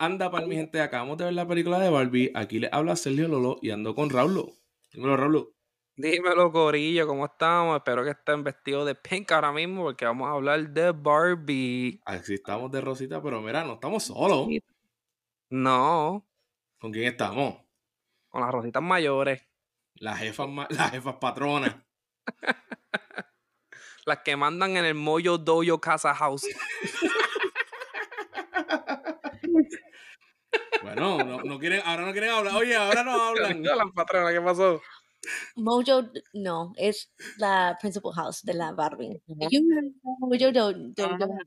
[0.00, 2.30] Anda, para mi gente, acabamos de ver la película de Barbie.
[2.36, 4.52] Aquí le habla Sergio Lolo y ando con Raulo.
[4.92, 5.52] Dímelo, Raulo.
[5.96, 7.76] Dímelo, Corillo, ¿cómo estamos?
[7.78, 12.00] Espero que estén vestidos de pink ahora mismo porque vamos a hablar de Barbie.
[12.04, 14.46] Así estamos de Rosita, pero mira, no estamos solos.
[15.50, 16.24] No.
[16.78, 17.56] ¿Con quién estamos?
[18.28, 19.42] Con las Rositas mayores.
[19.96, 21.74] Las jefas, las jefas patronas.
[24.06, 26.46] las que mandan en el Moyo Dojo Casa House.
[30.82, 32.54] Bueno, no, no, quieren, ahora no quieren hablar.
[32.54, 33.62] Oye, ahora no hablan.
[33.62, 34.80] la patrona, ¿qué pasó?
[35.56, 39.20] Mojo, no, es la principal house de la Barbie.
[39.26, 40.70] Mojo, do,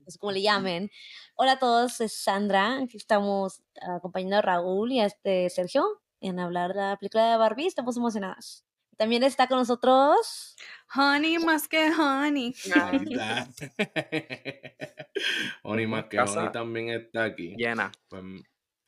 [0.06, 0.90] es como le llamen.
[1.34, 2.82] Hola a todos, es Sandra.
[2.82, 5.84] Aquí estamos acompañando a Raúl y a este Sergio
[6.20, 7.66] en hablar de la película de Barbie.
[7.66, 8.64] Estamos emocionadas.
[8.96, 10.56] También está con nosotros.
[10.94, 12.54] Honey más que honey.
[15.64, 17.54] honey más que honey también está aquí.
[17.56, 17.90] Llena.
[18.08, 18.22] Pues,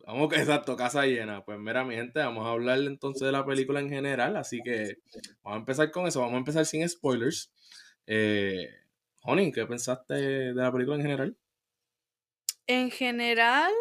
[0.06, 1.44] Vamos, exacto, casa llena.
[1.44, 4.98] Pues mira, mi gente, vamos a hablar entonces de la película en general, así que
[5.42, 7.52] vamos a empezar con eso, vamos a empezar sin spoilers.
[8.06, 8.68] Eh,
[9.22, 11.36] Honey, ¿qué pensaste de la película en general?
[12.66, 13.72] En general,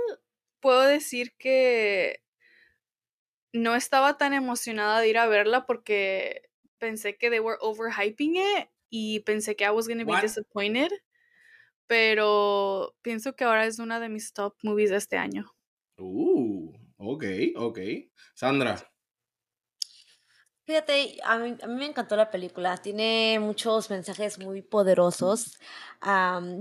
[0.59, 2.21] puedo decir que
[3.51, 6.49] no estaba tan emocionada de ir a verla porque
[6.79, 10.91] pensé que they were overhyping it y pensé que I was to be disappointed.
[11.87, 15.53] Pero pienso que ahora es una de mis top movies de este año.
[15.97, 17.23] Uh, ok,
[17.55, 17.79] ok.
[18.35, 18.77] Sandra.
[20.73, 25.59] Fíjate, a mí, a mí, me encantó la película, tiene muchos mensajes muy poderosos.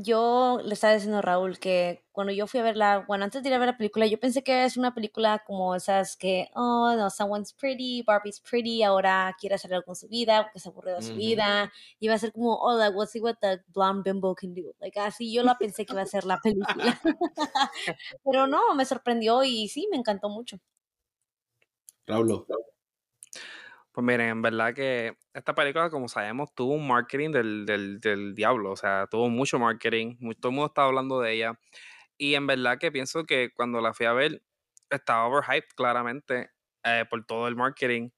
[0.03, 3.49] yo le estaba diciendo a Raúl que cuando yo fui a verla, bueno, antes de
[3.49, 6.95] ir a ver la película, yo pensé que es una película como esas que, oh,
[6.95, 10.97] no, someone's pretty, Barbie's pretty, ahora quiere hacer algo con su vida, porque se aburrió
[10.97, 11.73] de su vida.
[11.99, 14.75] Y va a ser como, oh, like, let's see what the blonde bimbo can do.
[14.79, 17.01] Like, así yo la pensé que iba a ser la película.
[18.31, 20.59] Pero no, me sorprendió y sí, me encantó mucho.
[22.07, 22.45] Raúl.
[23.93, 28.35] Pues miren, en verdad que esta película, como sabemos, tuvo un marketing del, del, del
[28.35, 31.58] diablo, o sea, tuvo mucho marketing, todo el mundo estaba hablando de ella.
[32.19, 34.42] Y en verdad que pienso que cuando la fui a ver,
[34.91, 36.51] estaba overhyped claramente
[36.85, 38.11] eh, por todo el marketing.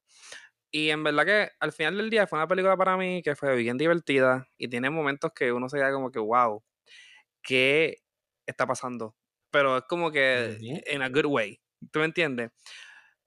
[0.70, 3.56] Y en verdad que al final del día fue una película para mí que fue
[3.56, 6.64] bien divertida y tiene momentos que uno se queda como que, wow,
[7.42, 7.98] ¿qué
[8.46, 9.16] está pasando?
[9.50, 11.60] Pero es como que en a good way,
[11.92, 12.50] ¿tú me entiendes?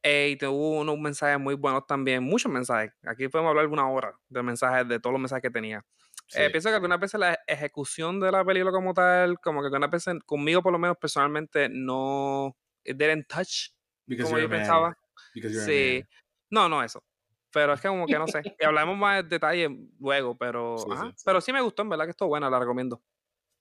[0.10, 2.94] Eh, y tuvo unos mensajes muy buenos también, muchos mensajes.
[3.04, 5.86] Aquí podemos hablar una hora de mensajes, de todos los mensajes que tenía.
[6.34, 9.92] Eh, pienso que algunas veces la ejecución de la película como tal, como que algunas
[9.92, 13.74] veces, conmigo por lo menos personalmente, no it didn't touch
[14.22, 14.98] como yo pensaba.
[15.66, 16.02] Sí.
[16.52, 17.04] No, no, eso.
[17.52, 18.42] Pero es que como que no sé.
[18.46, 19.70] y hablaremos más de detalle
[20.00, 20.90] luego, pero sí,
[21.26, 23.04] pero sí me gustó, en verdad que estuvo buena, la recomiendo.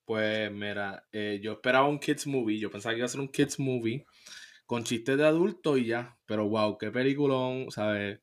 [0.05, 3.29] Pues mira, eh, yo esperaba un kids movie, yo pensaba que iba a ser un
[3.29, 4.07] kids movie
[4.67, 6.19] con chistes de adulto y ya.
[6.27, 8.21] Pero wow, qué peliculón, ¿sabes?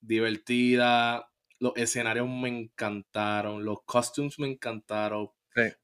[0.00, 1.30] Divertida.
[1.58, 3.64] Los escenarios me encantaron.
[3.64, 5.30] Los costumes me encantaron.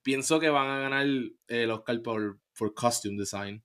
[0.02, 3.62] Pienso que van a ganar el Oscar por, por costume design.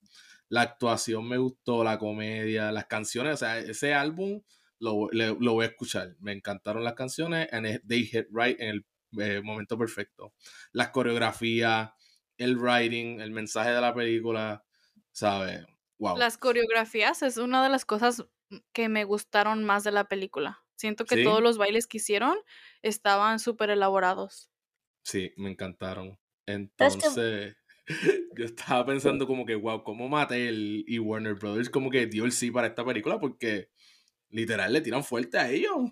[0.49, 3.35] La actuación me gustó, la comedia, las canciones.
[3.35, 4.41] O sea, ese álbum
[4.79, 6.15] lo, lo voy a escuchar.
[6.19, 7.47] Me encantaron las canciones.
[7.51, 8.85] And they hit right en el
[9.19, 10.33] eh, momento perfecto.
[10.73, 11.91] Las coreografías,
[12.37, 14.63] el writing, el mensaje de la película,
[15.11, 15.65] ¿sabes?
[16.17, 18.25] Las coreografías es una de las cosas
[18.73, 20.63] que me gustaron más de la película.
[20.75, 22.35] Siento que todos los bailes que hicieron
[22.81, 24.49] estaban súper elaborados.
[25.03, 26.19] Sí, me encantaron.
[26.47, 27.55] Entonces,
[28.35, 32.31] yo estaba pensando como que, wow, ¿cómo Mattel y Warner Brothers como que dio el
[32.31, 33.19] sí para esta película?
[33.19, 33.69] Porque
[34.29, 35.91] literal le tiran fuerte a ellos.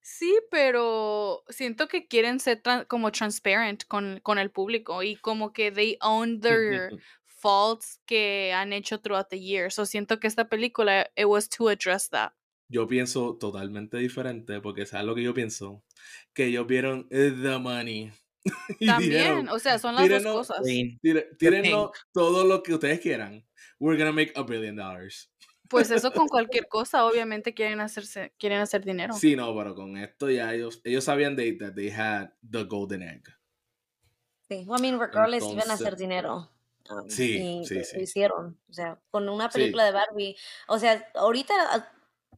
[0.00, 5.70] Sí, pero siento que quieren ser como transparent con, con, el público y como que
[5.70, 6.90] they own their
[7.42, 9.70] faults que han hecho throughout the year.
[9.70, 12.32] So siento que esta película, it was to address that.
[12.68, 15.84] Yo pienso totalmente diferente, porque ¿sabes lo que yo pienso?
[16.32, 18.12] Que ellos vieron The Money.
[18.86, 20.66] También, o sea, son las dos cosas.
[21.38, 23.44] Tírenos todo lo que ustedes quieran.
[23.78, 25.30] We're gonna make a billion dollars.
[25.68, 29.14] Pues eso con cualquier cosa, obviamente quieren hacerse, quieren hacer dinero.
[29.14, 33.02] Sí, no, pero con esto ya ellos, ellos sabían de that they had the golden
[33.02, 33.22] egg.
[34.48, 36.50] Sí, well, I mean, regardless, iban a hacer dinero
[37.08, 37.96] sí, sí, sí.
[37.96, 38.58] Lo hicieron.
[38.68, 40.36] O sea, con una película de Barbie.
[40.68, 41.92] O sea, ahorita ah,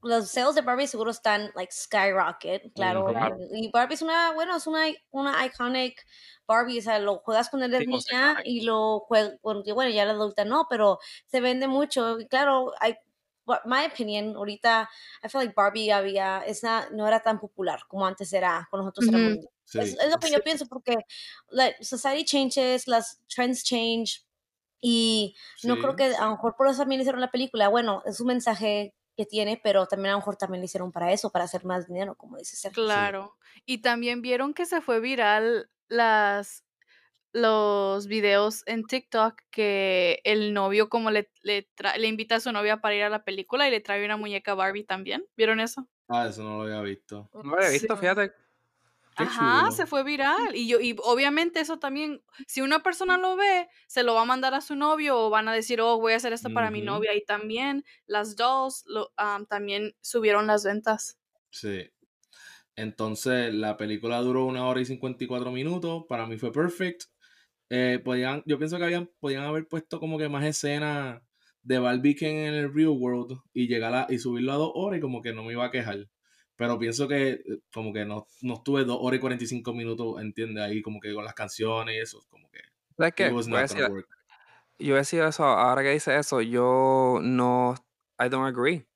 [0.04, 3.12] los sales de Barbie seguro están like skyrocket, claro.
[3.52, 6.04] Y Barbie es una, bueno, es una, una iconic
[6.46, 10.12] Barbie, o sea, lo juegas con el de niña y lo juegas, bueno, ya la
[10.12, 12.20] adulta no, pero se vende mucho.
[12.20, 12.96] Y claro, hay,
[13.64, 14.88] my opinion, ahorita,
[15.22, 19.08] I feel like Barbie había, esa no era tan popular como antes era, con nosotros
[19.08, 20.94] uh es, lo que yo pienso, porque
[21.48, 24.24] la society changes, las trends change,
[24.86, 27.68] Y no creo que a lo mejor por eso también hicieron la película.
[27.68, 31.12] Bueno, es un mensaje que tiene, pero también a lo mejor también lo hicieron para
[31.12, 32.84] eso, para hacer más dinero, como dice Sergio.
[32.84, 33.36] Claro.
[33.64, 36.64] Y también vieron que se fue viral las
[37.32, 42.52] los videos en TikTok que el novio como le, le, tra- le invita a su
[42.52, 45.24] novia para ir a la película y le trae una muñeca Barbie también.
[45.36, 45.88] ¿Vieron eso?
[46.08, 47.28] Ah, eso no lo había visto.
[47.32, 48.00] No lo había visto, Sí.
[48.00, 48.32] fíjate.
[49.16, 49.72] Qué Ajá, chulo.
[49.72, 50.54] se fue viral.
[50.54, 54.26] Y yo, y obviamente eso también, si una persona lo ve, se lo va a
[54.26, 56.82] mandar a su novio o van a decir, oh, voy a hacer esto para mi
[56.82, 57.14] novia.
[57.14, 61.18] Y también las dolls lo, am, también subieron las ventas.
[61.50, 61.90] Sí.
[62.76, 66.04] Entonces, la película duró una hora y 54 minutos.
[66.08, 67.04] Para mí fue perfect.
[67.70, 71.22] Eh, podían, yo pienso que habían, podían haber puesto como que más escenas
[71.62, 74.98] de Barbie que en el real world y llegar a, y subirlo a dos horas
[74.98, 76.08] y como que no me iba a quejar.
[76.56, 77.42] Pero pienso que eh,
[77.72, 81.24] como que no, no estuve dos horas y 45 minutos, entiende, ahí como que con
[81.24, 82.60] las canciones y eso, como que
[84.78, 87.74] yo a decir eso, ahora que dice eso, yo no,
[88.18, 88.86] I don't agree.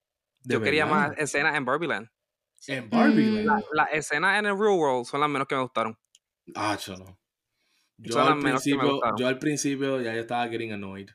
[0.45, 2.09] De Yo quería más escenas en Barbieland.
[2.67, 3.47] En Barbie, Mm.
[3.47, 3.65] Land.
[3.73, 5.99] Las escenas en el real world son las menos que me gustaron.
[6.55, 7.19] Ah, yo no.
[7.99, 9.17] Yo Son al, las menos que me principio, gustaron.
[9.19, 11.09] yo al principio ya yo estaba getting annoyed.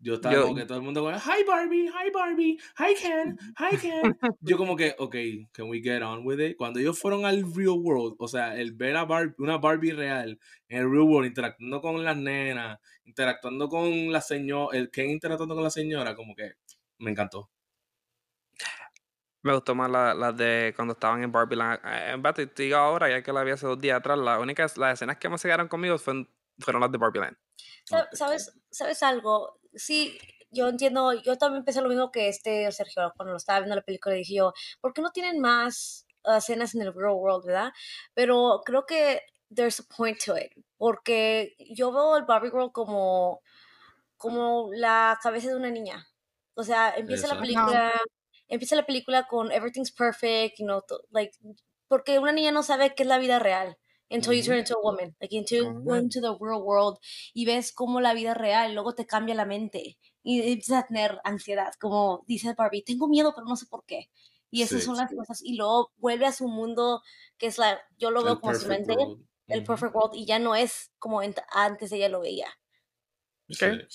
[0.00, 3.36] Yo estaba Yo- como que todo el mundo como, hi Barbie, hi Barbie, hi Ken,
[3.58, 4.02] hi Ken.
[4.40, 5.14] yo como que, ok,
[5.52, 6.56] can we get on with it?
[6.56, 10.38] Cuando ellos fueron al real world, o sea, el ver a Barbie, una Barbie real
[10.68, 15.54] en el real world, interactuando con las nenas, interactuando con la señora, el Ken interactuando
[15.56, 16.52] con la señora, como que
[16.98, 17.50] me encantó.
[19.42, 21.80] Me gustó más las la de cuando estaban en Barbieland.
[21.84, 24.38] Eh, En verdad, te digo ahora, ya que la vi hace dos días atrás, las
[24.40, 26.28] únicas las escenas que más se quedaron conmigo fueron,
[26.58, 27.36] fueron las de Barbieland.
[27.84, 28.08] Sa- Ok.
[28.12, 29.57] ¿Sabes, ¿Sabes algo?
[29.74, 30.18] Sí,
[30.50, 33.82] yo entiendo, yo también pensé lo mismo que este Sergio cuando lo estaba viendo la
[33.82, 37.72] película, dije yo, ¿por qué no tienen más uh, escenas en el real world, verdad?
[38.14, 39.22] Pero creo que
[39.54, 43.42] there's a point to it, porque yo veo el Barbie World como,
[44.16, 46.06] como la cabeza de una niña.
[46.54, 47.92] O sea, empieza la película,
[48.48, 51.32] empieza la película con everything's perfect, you know, like,
[51.88, 53.76] porque una niña no sabe qué es la vida real.
[54.10, 55.94] Until you turn into a woman, like into, Ujú.
[55.98, 56.98] into the real world
[57.34, 61.20] y ves cómo la vida real luego te cambia la mente y empiezas a tener
[61.24, 64.10] ansiedad, como dice Barbie, tengo miedo pero no sé por qué.
[64.50, 64.84] Y esas Sí.
[64.84, 67.02] son las cosas y luego vuelve a su mundo
[67.38, 69.26] que es la, yo lo veo El como su perfect mente, world.
[69.50, 69.64] el Ujú.
[69.64, 72.48] perfect world y ya no es como antes ella lo veía.
[73.50, 73.66] Sí.
[73.66, 73.88] Ok.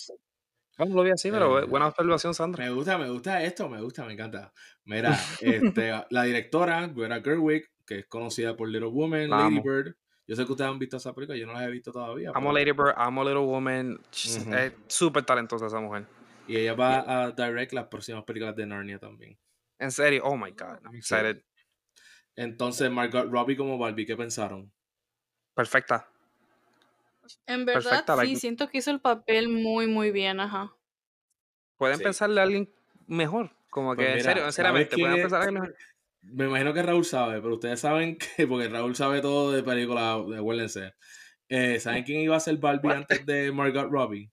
[0.77, 2.65] Bueno, lo vi así, pero Eh, buena observación, Sandra.
[2.65, 4.53] Me gusta, me gusta esto, me gusta, me encanta.
[4.85, 9.59] Mira, este, la directora, Greta Gerwig, que es conocida por Little Woman, La Lady.
[9.63, 9.95] Bird.
[10.25, 12.29] Yo sé que ustedes han visto esa película, yo no las he visto todavía.
[12.33, 13.99] Amo pero- Lady Bird, amo Little Woman.
[14.11, 16.05] Es súper talentosa esa mujer.
[16.47, 19.37] Y ella va a direct las próximas películas de Narnia también.
[19.79, 21.41] En serio, oh my god, I'm excited.
[22.35, 24.71] Entonces, Margot Robbie como Barbie, ¿qué pensaron?
[25.53, 26.09] Perfecta.
[27.45, 30.73] En verdad, Perfecta, sí, like- siento que hizo el papel muy, muy bien, ajá.
[31.77, 32.03] Pueden Sí.
[32.03, 32.73] pensarle a alguien
[33.07, 33.51] mejor.
[33.69, 35.77] Como Pues que, en mira, serio, ¿sabes sinceramente, pueden pensar a alguien mejor.
[36.23, 40.19] Me imagino que Raúl sabe, pero ustedes saben que, porque Raúl sabe todo de películas,
[40.37, 40.93] acuérdense.
[41.49, 42.95] Eh, ¿Saben quién iba a ser Barbie What?
[42.97, 44.31] antes de Margot Robbie?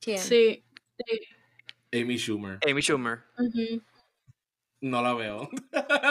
[0.00, 0.18] ¿Quién?
[0.18, 0.64] Sí.
[0.98, 1.20] sí.
[1.92, 2.58] Amy Schumer.
[2.68, 3.20] Amy Schumer.
[4.80, 5.48] No la veo.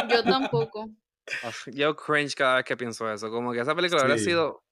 [0.09, 0.89] Yo tampoco.
[1.73, 3.29] Yo cringe cada vez que pienso eso.
[3.29, 4.63] Como que esa película habría sido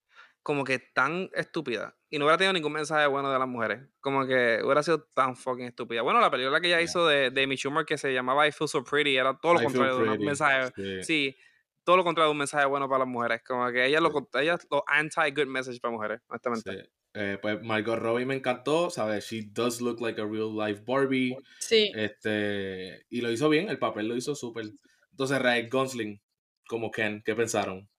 [0.48, 1.98] como que tan estúpida.
[2.10, 3.82] Y no hubiera tenido ningún mensaje bueno de las mujeres.
[4.00, 6.04] Como que hubiera sido tan fucking estúpida.
[6.04, 6.86] Bueno, la película que ella Yeah.
[6.86, 9.60] hizo de, de Amy Schumer que se llamaba I Feel So Pretty era todo lo
[9.62, 10.72] I contrario de un mensaje.
[10.74, 11.04] sí.
[11.04, 11.38] Sí,
[11.84, 13.42] todo lo contrario de un mensaje bueno para las mujeres.
[13.46, 14.16] Como que ella lo, Sí.
[14.16, 16.72] cont- ella es lo anti-good message para mujeres, honestamente.
[16.72, 16.90] Sí.
[17.14, 19.26] Eh, pues Margot Robbie me encantó, ¿sabes?
[19.26, 21.36] She does look like a real life Barbie.
[21.60, 21.92] Sí.
[21.94, 24.66] Este, y lo hizo bien, el papel lo hizo súper.
[25.12, 26.22] Entonces, Ryan Gosling,
[26.70, 27.90] como Ken, ¿qué pensaron?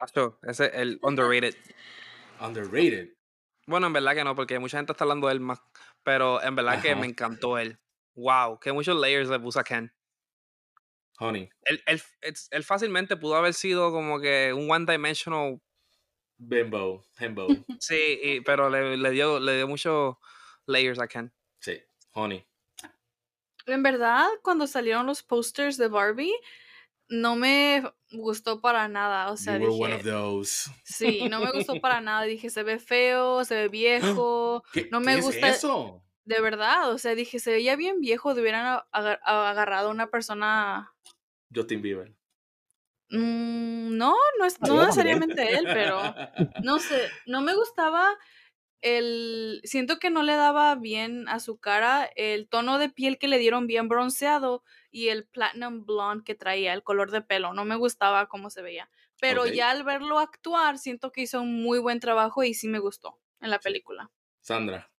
[0.00, 1.54] Acho, ese es el underrated.
[2.40, 3.14] Underrated.
[3.66, 5.60] Bueno, en verdad que no, porque mucha gente está hablando de él más.
[6.02, 7.78] Pero en verdad que me encantó él.
[8.14, 9.92] Wow, que muchos layers le puso a Ken.
[11.18, 12.02] Honey, Él, él,
[12.50, 15.60] él fácilmente pudo haber sido como que un one dimensional,
[16.36, 17.46] Bimbo, Hembo.
[17.80, 20.16] sí, y- pero le, le dio, le dio muchos
[20.66, 21.32] layers a Ken.
[21.58, 21.80] Sí,
[22.12, 22.46] Honey.
[23.64, 26.34] En verdad, cuando salieron los posters de Barbie,
[27.08, 27.82] no me
[28.12, 29.30] gustó para nada.
[29.30, 30.70] O sea, you were one of dije, those.
[30.84, 32.22] sí, no me gustó para nada.
[32.24, 34.62] Dije, se ve feo, se ve viejo.
[34.72, 36.02] ¿Qué, No qué me es gusta- eso?
[36.24, 38.32] De verdad, o sea, dije, se veía bien viejo.
[38.32, 40.92] Hubieran a- agar- agarrado a una persona.
[41.54, 42.12] Justin Bieber.
[43.10, 46.00] Mm, no, no es no necesariamente él, pero
[46.64, 48.16] no sé, no me gustaba
[48.80, 49.60] el.
[49.62, 53.38] Siento que no le daba bien a su cara el tono de piel que le
[53.38, 54.64] dieron bien bronceado
[54.96, 57.52] y el platinum blonde que traía, el color de pelo.
[57.52, 58.88] No me gustaba cómo se veía.
[59.20, 59.48] Pero Ok.
[59.52, 63.18] ya al verlo actuar, siento que hizo un muy buen trabajo y sí me gustó
[63.40, 64.10] en la película.
[64.40, 64.90] Sandra.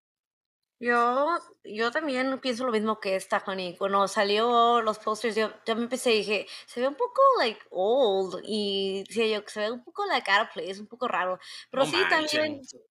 [0.80, 3.75] Yo, yo también pienso lo mismo que esta, Honey.
[3.75, 7.62] Cuando salió los posters, yo, yo me empecé y dije, se ve un poco, like,
[7.72, 8.42] old.
[8.44, 11.39] Y decía yo, se ve un poco, like, out of place, un poco raro.
[11.72, 12.58] Pero No sí, también...
[12.58, 12.82] manchen.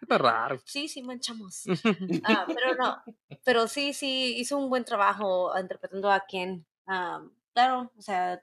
[0.00, 0.60] Está raro.
[0.66, 1.64] Sí, sí, manchamos.
[2.24, 3.02] Ah, pero no,
[3.44, 6.66] pero sí, sí, hizo un buen trabajo interpretando a Ken.
[6.86, 7.22] Ah,
[7.54, 8.42] claro, o sea,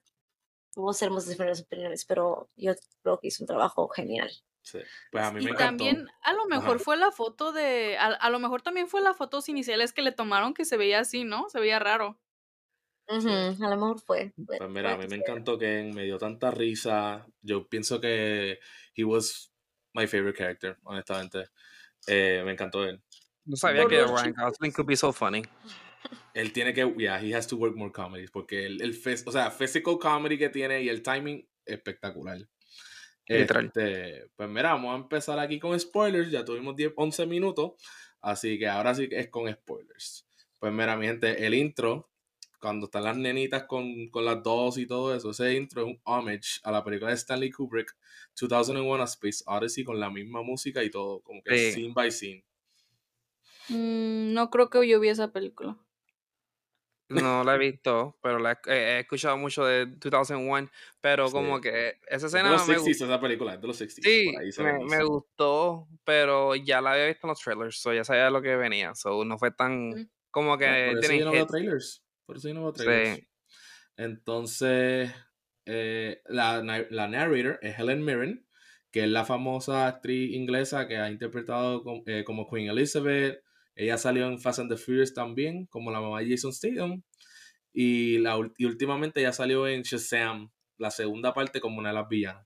[0.75, 2.73] hubo sermos diferentes opiniones, pero yo
[3.03, 4.31] creo que hizo un trabajo genial.
[4.61, 4.79] Sí.
[5.11, 5.85] Pues a mí Y me encantó.
[5.85, 6.79] también, a lo mejor Ajá.
[6.79, 7.97] fue la foto de.
[7.97, 10.99] A, a lo mejor también fue las fotos iniciales que le tomaron que se veía
[10.99, 11.49] así, ¿no?
[11.49, 12.19] Se veía raro.
[13.09, 14.33] Ujú, A lo mejor fue.
[14.45, 17.25] fue- Pues mira, a fue mí me encantó que me dio tanta risa.
[17.41, 18.59] Yo pienso que
[18.95, 19.53] he was
[19.93, 21.50] my favorite character, honestamente.
[22.08, 23.01] Eh, me encantó él.
[23.46, 25.43] No sabía que Ryan Gosling could be so funny.
[26.34, 29.51] Él tiene que, yeah, he has to work more comedies, porque el, el o sea,
[29.51, 32.39] physical comedy que tiene y el timing espectacular.
[33.27, 33.65] Literal.
[33.65, 36.31] Este, pues mira, vamos a empezar aquí con spoilers.
[36.31, 37.74] Ya tuvimos 10, 11 minutos,
[38.22, 40.27] así que ahora sí que es con spoilers.
[40.58, 42.08] Pues mira, mi gente, el intro,
[42.59, 46.01] cuando están las nenitas con, con las dos y todo eso, ese intro es un
[46.03, 47.95] homage a la película de Stanley Kubrick,
[48.39, 51.71] 2001 A Space Odyssey, con la misma música y todo, como que Sí.
[51.73, 52.45] scene by scene.
[53.69, 55.77] Mm, no creo que yo vi esa película.
[57.09, 60.69] No la he visto, pero la he, he escuchado mucho de 2001,
[61.01, 61.33] pero Sí.
[61.33, 63.05] como que esa Es de escena los me 60s gustó.
[63.05, 64.03] esa película, es de los 60s.
[64.03, 64.31] Sí,
[64.87, 68.55] me, gustó, pero ya la había visto en los trailers, so ya sabía lo que
[68.55, 70.09] venía, so no fue tan Mm.
[70.29, 72.03] como que Ya, por eso yo no veo trailers.
[72.29, 73.17] Por eso yo no veo trailers.
[73.21, 73.27] Sí.
[73.98, 75.12] Entonces,
[75.65, 78.45] eh, la, la narrator es Helen Mirren,
[78.91, 83.41] que es la famosa actriz inglesa que ha interpretado com- eh, como Queen Elizabeth.
[83.74, 87.01] Ella salió en Fast and the Furious también, como la mamá de Jason Statham.
[87.74, 92.07] Y, la, y últimamente ya salió en Shazam, la segunda parte como una de las
[92.07, 92.45] villanas.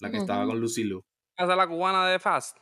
[0.00, 1.02] La que estaba con Lucy Liu.
[1.34, 2.58] Esa es la cubana de Fast.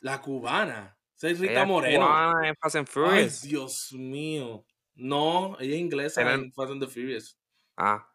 [0.00, 0.94] La cubana.
[1.16, 2.06] Esa es Ella Rita es Moreno.
[2.06, 3.42] cubana en Fast and Ay, Furious.
[3.42, 4.66] Dios mío.
[4.96, 7.38] No, ella es inglesa Era- en Fast and the Furious.
[7.76, 8.08] Ah.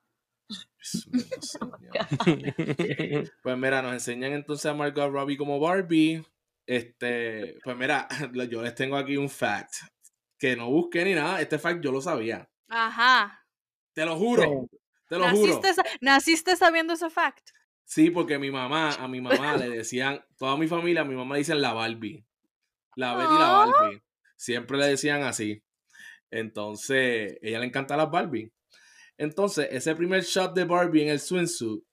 [1.79, 3.31] Dios.
[3.43, 6.25] Pues mira, nos enseñan entonces a Margot Robbie como Barbie.
[6.65, 8.07] Este, pues mira,
[8.49, 9.73] yo les tengo aquí un fact
[10.37, 11.41] que no busqué ni nada.
[11.41, 12.49] Este fact yo lo sabía.
[12.69, 13.45] Ajá.
[13.93, 14.67] Te lo juro.
[15.07, 15.55] Te lo juro.
[15.55, 17.49] ¿Naciste, sa- ¿Naciste sabiendo ese fact?
[17.83, 21.35] Sí, porque mi mamá, a mi mamá le decían, toda mi familia, a mi mamá
[21.35, 22.25] le dicen la Barbie.
[22.95, 23.65] La Betty y la Ah.
[23.65, 24.01] Barbie.
[24.37, 25.61] Siempre le decían así.
[26.31, 28.51] Entonces, ella le encanta las Barbie.
[29.17, 31.83] Entonces, ese primer shot de Barbie en el swimsuit,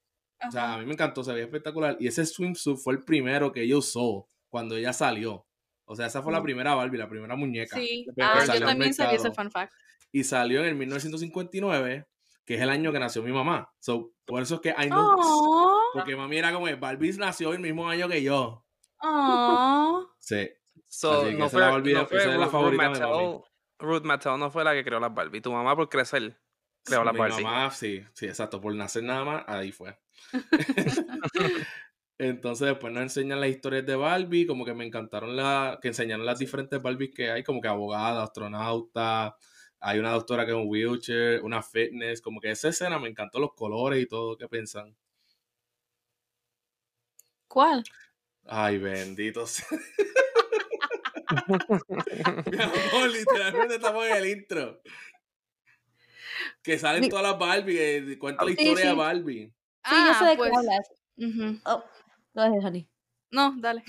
[0.46, 1.96] o sea, a mí me encantó, se veía espectacular.
[2.00, 5.44] Y ese swimsuit fue el primero que ella usó cuando ella salió.
[5.84, 7.76] O sea, esa fue la primera Barbie, la primera muñeca.
[7.76, 8.06] Sí.
[8.14, 9.72] que Ah, salió yo también sabía ese fun fact.
[10.12, 12.06] Y salió en el 1959,
[12.44, 13.70] que es el año que nació mi mamá.
[13.80, 15.16] So, por eso es que I know.
[15.18, 18.64] Oh, Porque mami era como, Barbie nació el mismo año que yo.
[19.02, 20.06] oh.
[20.18, 20.48] Sí.
[20.86, 23.00] So, Así que no esa fue, la Barbie- no esa fue es la favorita de
[23.00, 23.40] mami.
[23.78, 25.40] Ruth Mattel no fue la que creó las Barbie.
[25.40, 26.36] Tu mamá por crecer
[26.84, 27.42] creó las mi Barbie.
[27.42, 28.60] mamá, sí, sí, exacto.
[28.60, 29.98] Por nacer nada más, ahí fue.
[32.18, 36.26] Entonces después nos enseñan las historias de Barbie, como que me encantaron la, que enseñaron
[36.26, 39.36] las diferentes Barbies que hay, como que abogada, astronauta,
[39.78, 43.38] hay una doctora que es un wheelchair, una fitness, como que esa escena me encantó
[43.38, 44.96] los colores y todo, ¿qué piensan?
[47.46, 47.84] ¿Cuál?
[48.46, 49.66] Ay, bendito sea.
[51.28, 54.80] Mi amor, literalmente estamos en el intro.
[56.62, 58.96] Que salen Ni- todas las Barbie, que cuenta la Sí, historia de sí.
[58.96, 59.54] Barbie.
[59.88, 60.52] Sí, yo sé de pues.
[60.56, 60.88] hablas.
[61.16, 61.60] ujú.
[61.64, 61.84] Oh,
[62.34, 62.88] go ahead, honey.
[63.30, 63.82] No, dale.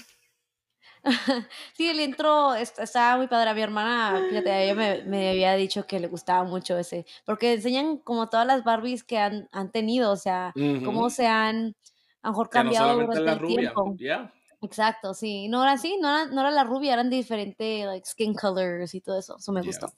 [1.77, 3.49] Sí, el intro est- estaba muy padre.
[3.49, 7.53] A mi hermana, fíjate, ella me, me había dicho que le gustaba mucho ese, porque
[7.53, 11.09] enseñan como todas las Barbies que han, han tenido, o sea, cómo Ujú.
[11.09, 11.75] se han
[12.21, 13.55] a lo mejor no cambiado es durante la el rubia.
[13.57, 13.95] tiempo.
[13.97, 14.33] Ya.
[14.61, 15.47] Exacto, sí.
[15.47, 19.01] No era así, no era, no era la rubia, eran diferentes like, skin colors y
[19.01, 19.37] todo eso.
[19.37, 19.91] Eso me gustó.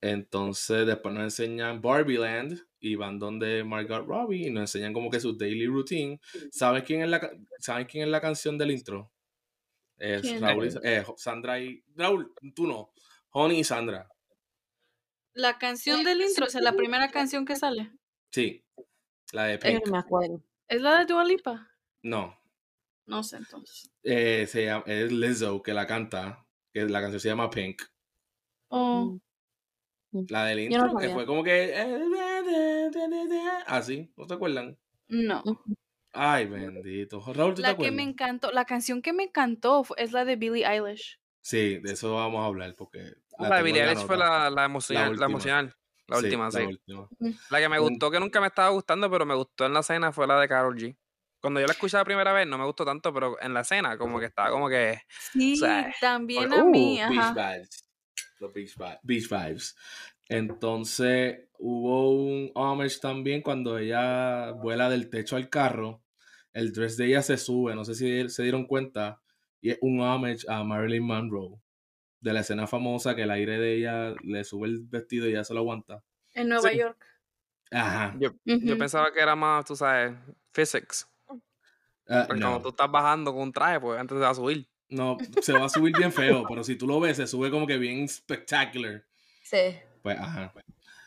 [0.00, 5.10] Entonces después nos enseñan Barbie Land y van donde Margot Robbie y nos enseñan como
[5.10, 6.20] que su daily routine.
[6.50, 9.10] ¿Sabes quién es la, ¿sabes quién es la canción del intro?
[9.98, 10.40] Es ¿Quién?
[10.42, 11.82] Raúl y- eh, Sandra y...
[11.94, 12.92] Raúl, tú no.
[13.30, 14.08] Honey y Sandra.
[15.32, 17.92] La canción del intro, o sea, la primera canción que sale.
[18.30, 18.64] Sí.
[19.32, 19.86] La de Yo Pink.
[19.86, 20.42] no me acuerdo.
[20.68, 21.70] ¿Es la de Dua Lipa?
[22.02, 22.38] No.
[23.06, 23.90] No sé, entonces.
[24.02, 26.44] Eh, se llama, es Lizzo que la canta.
[26.72, 27.82] Que la canción se llama Pink.
[28.68, 29.18] Oh,
[30.28, 31.74] La del Yo no intro, que fue como que...
[33.66, 34.78] Así, ¿no te acuerdan?
[35.08, 35.42] no.
[36.18, 37.20] Ay, bendito.
[37.34, 40.36] Raúl, ¿tú te La que me encantó, la canción que me encantó es la de
[40.36, 41.20] Billie Eilish.
[41.42, 43.12] Sí, de eso vamos a hablar porque...
[43.38, 45.26] La, de Billie Eilish fue la, la, emocional, la, última.
[45.26, 45.76] emocional.
[46.08, 46.58] La Sí, última, sí.
[46.58, 47.08] La última.
[47.50, 50.10] La que me gustó, que nunca me estaba gustando, pero me gustó en la escena
[50.10, 50.96] fue la de Carol G.
[51.46, 53.96] Cuando yo la escuché la primera vez no me gustó tanto, pero en la escena
[53.96, 54.98] como que estaba como que...
[55.32, 57.88] Sí, sea, también a mí, uh, Beach vibes.
[58.40, 59.76] Los beach, vi- beach vibes.
[60.28, 66.02] Entonces hubo un homage también cuando ella vuela del techo al carro.
[66.52, 69.20] El dress de ella se sube, no sé si se dieron cuenta.
[69.60, 71.60] Y es un homage a Marilyn Monroe.
[72.20, 75.44] De la escena famosa que el aire de ella le sube el vestido y ella
[75.44, 76.02] se lo aguanta.
[76.34, 76.76] En Nueva Sí.
[76.76, 77.06] York.
[77.70, 78.16] Ajá.
[78.18, 80.12] Yo, yo pensaba que era más, tú sabes,
[80.52, 81.08] physics.
[82.06, 84.68] Porque no, cuando tú estás bajando con un traje, pues antes te va a subir.
[84.88, 87.66] no, se va a subir bien feo, pero si tú lo ves, se sube como
[87.66, 89.02] que bien spectacular.
[89.42, 89.76] Sí.
[90.02, 90.52] Pues, ajá.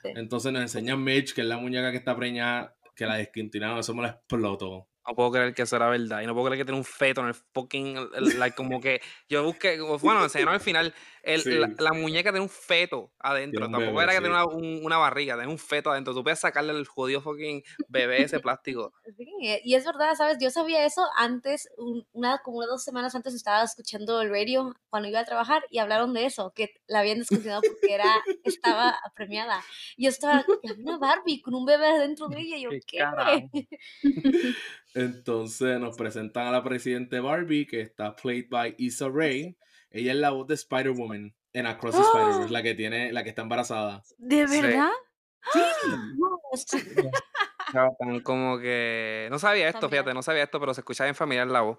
[0.03, 0.09] Sí.
[0.15, 3.93] Entonces nos enseña Mitch, que es la muñeca que está preñada, que la desquintinaron, eso
[3.93, 4.87] me lo explotó.
[5.07, 6.21] No puedo creer que eso era verdad.
[6.21, 7.97] Y no puedo creer que tiene un feto en el fucking.
[7.97, 9.01] el- el- like, como que.
[9.27, 9.79] Yo busqué.
[10.01, 10.93] Bueno, enseñaron al final.
[11.23, 11.51] El- Sí.
[11.57, 13.65] la, la muñeca tiene un feto adentro.
[13.65, 14.23] Un Tampoco bebé, era que sí.
[14.23, 16.13] tenía una, un- una barriga, tenía un feto adentro.
[16.13, 18.93] Tú puedes sacarle el jodido fucking bebé ese plástico.
[19.17, 19.27] Sí,
[19.63, 20.37] y es verdad, ¿sabes?
[20.39, 25.09] Yo sabía eso antes, un- una, como dos semanas antes estaba escuchando el radio cuando
[25.09, 29.61] iba a trabajar y hablaron de eso, que la habían descontinuado porque era, estaba premiada.
[29.97, 32.69] Y yo estaba, "Y había una Barbie con un bebé dentro de ella, y yo,
[32.69, 33.67] Qué ¿qué?
[34.95, 39.55] Entonces nos presentan a la presidente Barbie, que está played by Issa Rae.
[39.91, 43.29] Ella es la voz de Spider-Woman en Across the Spider-Verse, la que tiene, la que
[43.29, 44.03] está embarazada.
[44.17, 44.61] ¿De Sí.
[44.61, 44.91] verdad?
[47.99, 49.27] Tan como que.
[49.29, 51.77] No sabía esto, fíjate, no sabía esto, pero se escucha bien familiar la voz.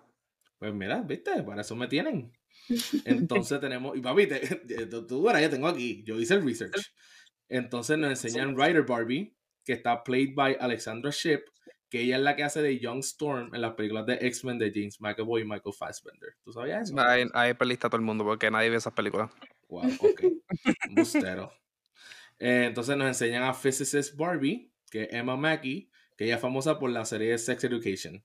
[0.59, 2.33] Pues mira, viste, para eso me tienen.
[3.05, 6.93] Entonces tenemos, y papi, te- tú, tú verás, yo tengo aquí, yo hice el research.
[7.49, 11.43] Entonces nos enseñan Rider Barbie, que está played by Alexandra Shipp,
[11.91, 14.71] que ella es la que hace de Young Storm en las películas de X-Men de
[14.73, 16.37] James McAvoy y Michael Fassbender.
[16.45, 17.01] ¿Tú sabías eso?
[17.01, 19.31] Ahí, ahí perdiste a todo el mundo porque nadie ve esas películas.
[19.69, 20.23] Wow, ok.
[20.91, 21.53] Bustero.
[22.39, 26.79] Eh, entonces nos enseñan a Physicist Barbie, que es Emma Mackey, que ella es famosa
[26.79, 28.25] por la serie Sex Education.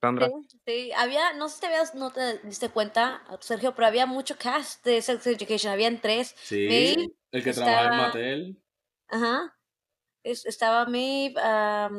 [0.00, 0.26] Sandra.
[0.26, 4.06] Sí, sí, había, no sé si te habías, no te diste cuenta, Sergio, pero había
[4.06, 6.34] mucho cast de Sex Education, habían tres.
[6.42, 7.14] Sí.
[7.30, 8.62] El que trabaja en Mattel.
[9.08, 9.56] Ajá.
[10.22, 11.90] Es- estaba Maeve, no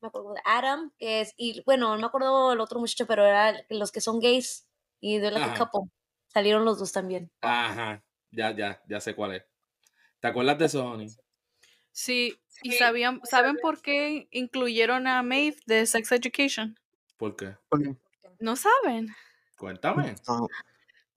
[0.00, 3.24] me acuerdo, de Adam, que es, y bueno, no me acuerdo el otro muchacho, pero
[3.26, 4.66] era los que son gays
[5.00, 5.90] y de la couple.
[6.28, 7.30] Salieron los dos también.
[7.40, 8.02] Ajá.
[8.30, 9.44] Ya, ya, ya sé cuál es.
[10.20, 11.06] ¿Te acuerdas de Sony?
[11.92, 12.38] Sí.
[12.62, 16.78] ¿Y sabían, saben por qué incluyeron a Maeve de Sex Education?
[17.16, 17.56] ¿Por qué?
[18.38, 19.14] ¿No saben?
[19.56, 20.14] Cuéntame.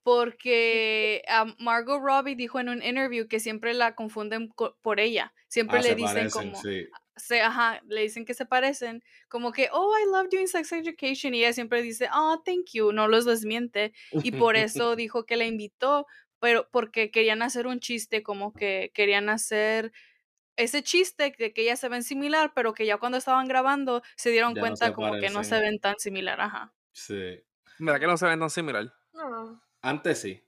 [0.10, 5.34] Porque a Margot Robbie dijo en un interview que siempre la confunden co- por ella.
[5.48, 6.88] Siempre Ah, le se dicen parecen, como, sí.
[7.16, 11.36] se, ajá, le dicen que se parecen, como que, oh, I love doing sex education,
[11.36, 15.38] y ella siempre dice, oh, thank you, no los desmiente, y por eso dijo que
[15.38, 16.08] la invitó,
[16.40, 19.92] pero porque querían hacer un chiste, como que querían hacer
[20.58, 24.32] ese chiste de que ellas se ven similar, pero que ya cuando estaban grabando se
[24.32, 26.74] dieron Ya no cuenta se como que no se ven tan similar, ajá.
[26.94, 27.44] Sí.
[27.78, 28.92] ¿Verdad que no se ven tan similar?
[29.14, 29.62] No.
[29.82, 30.46] Antes sí.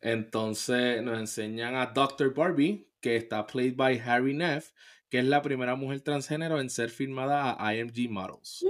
[0.00, 2.32] Entonces nos enseñan a Dr.
[2.34, 4.70] Barbie, que está played by Harry Neff,
[5.08, 8.64] que es la primera mujer transgénero en ser firmada a IMG Models.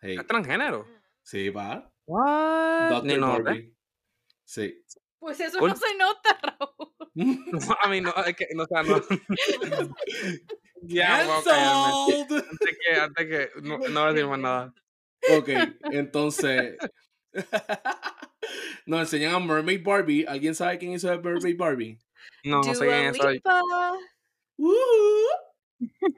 [0.00, 0.86] Hey, ¿Es transgénero?
[1.22, 1.92] sí, va.
[2.06, 2.90] What?
[2.90, 3.18] Dr.
[3.18, 3.42] no, ¿eh?
[3.42, 3.74] Barbie.
[4.44, 4.84] Sí.
[5.18, 6.90] Pues eso no se nota, Raúl.
[7.14, 9.00] No, a mí no, es que, no, o sea, no.
[10.82, 11.22] ya.
[11.22, 14.74] Antes que, antes que, no, no voy a decir más nada.
[15.36, 15.48] Ok,
[15.90, 16.78] entonces.
[18.86, 20.24] Nos enseñan a Mermaid Barbie.
[20.26, 21.98] ¿Alguien sabe quién hizo de Mermaid Barbie?
[22.44, 23.18] No, no sé quién es.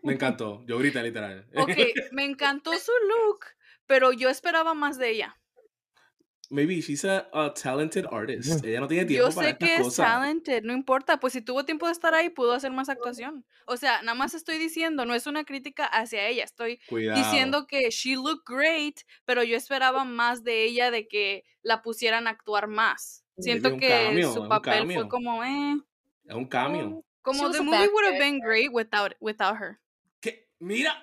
[0.02, 0.64] Me encantó.
[0.66, 1.46] Yo grité literal.
[1.54, 1.70] Ok,
[2.12, 3.46] me encantó su look,
[3.86, 5.41] pero yo esperaba más de ella.
[6.52, 8.62] Maybe she's a, a talented artist.
[8.62, 10.06] Ella no tiene tiempo Yo para sé que es cosas.
[10.06, 13.46] talented, no importa, pues si tuvo tiempo de estar ahí, pudo hacer más actuación.
[13.66, 17.18] O sea, nada más estoy diciendo, no es una crítica hacia ella, estoy Cuidado.
[17.18, 22.26] diciendo que she looked great, pero yo esperaba más de ella, de que la pusieran
[22.26, 23.24] a actuar más.
[23.38, 25.76] Siento que su papel fue como, eh,
[26.26, 27.02] Es un cambio.
[27.22, 29.78] como the movie would have been great without, without her.
[30.62, 31.02] Mira.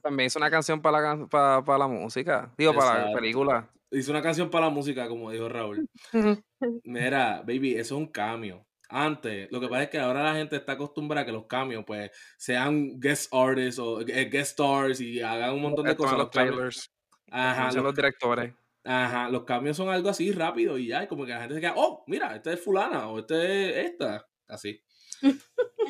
[0.00, 2.52] También hizo una canción para la, para, para la música.
[2.56, 3.68] Digo, para la película.
[3.90, 5.84] Hizo una canción para la música, como dijo Raúl.
[6.84, 8.64] Mira, baby, eso es un cambio.
[8.88, 11.82] Antes, lo que pasa es que ahora la gente está acostumbrada a que los cambios,
[11.84, 16.18] pues, sean guest artists o eh, guest stars y hagan un montón de Esto cosas.
[16.18, 16.92] los trailers.
[17.30, 18.54] ajá, Son los, los directores.
[18.84, 21.60] ajá, los cambios son algo así rápido y ya, y como que la gente se
[21.60, 24.26] queda, oh, mira, este es fulana o este es esta.
[24.46, 24.80] Así.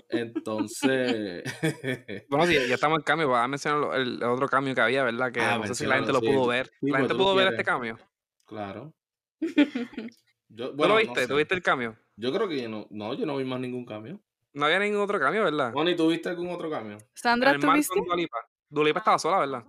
[0.09, 1.45] Entonces.
[2.29, 3.29] Bueno, sí, ya estamos en cambio.
[3.29, 5.31] Vas a mencionar lo- el, el otro cambio que había, ¿verdad?
[5.33, 6.45] Que Ah, no sé si la gente lo menciónalo, sí.
[6.45, 6.67] pudo ver.
[6.67, 7.61] Sí, ¿La pues gente lo pudo ver quieres.
[7.61, 7.99] este cambio?
[8.47, 8.95] claro.
[10.49, 11.21] Yo, ¿Tú bueno, lo no viste?
[11.23, 11.29] sé.
[11.29, 11.97] ¿Tú viste el cambio?
[12.17, 14.21] Yo creo que yo no, no, yo no vi más ningún cambio.
[14.53, 15.73] No había ningún otro cambio, ¿verdad?
[15.73, 16.99] Moni, ¿tú viste algún otro cambio?
[17.15, 17.95] Sandra, el ¿tú viste?
[17.95, 18.37] con Dua Lipa.
[18.69, 19.65] Dua Lipa estaba sola, ¿verdad?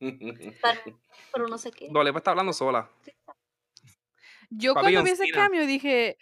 [1.32, 1.88] Pero no sé qué.
[1.90, 2.90] Dua Lipa está hablando sola.
[4.50, 6.18] Yo Papi cuando vi ese cambio dije,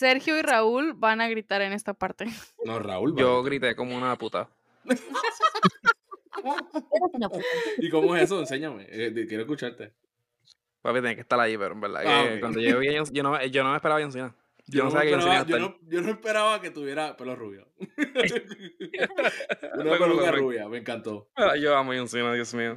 [0.00, 2.24] Sergio y Raúl van a gritar en esta parte.
[2.64, 3.14] No, Raúl.
[3.18, 4.48] Yo grité como una puta.
[7.78, 8.38] ¿Y cómo es eso?
[8.40, 8.86] Enséñame.
[8.88, 9.92] eh, quiero escucharte.
[10.80, 12.02] Papi tiene que estar ahí, pero en verdad.
[12.06, 12.40] Ah, que.
[12.40, 14.34] Cuando yo vi a John- yo no, yo no me esperaba a John Cena.
[14.66, 17.68] Yo, no sabía que esperaba, a yo, no, yo no esperaba que tuviera pelo rubio.
[19.76, 21.28] Una peluca que- rubia, me encantó.
[21.34, 22.76] Ah, Yo amo a John Dios mío.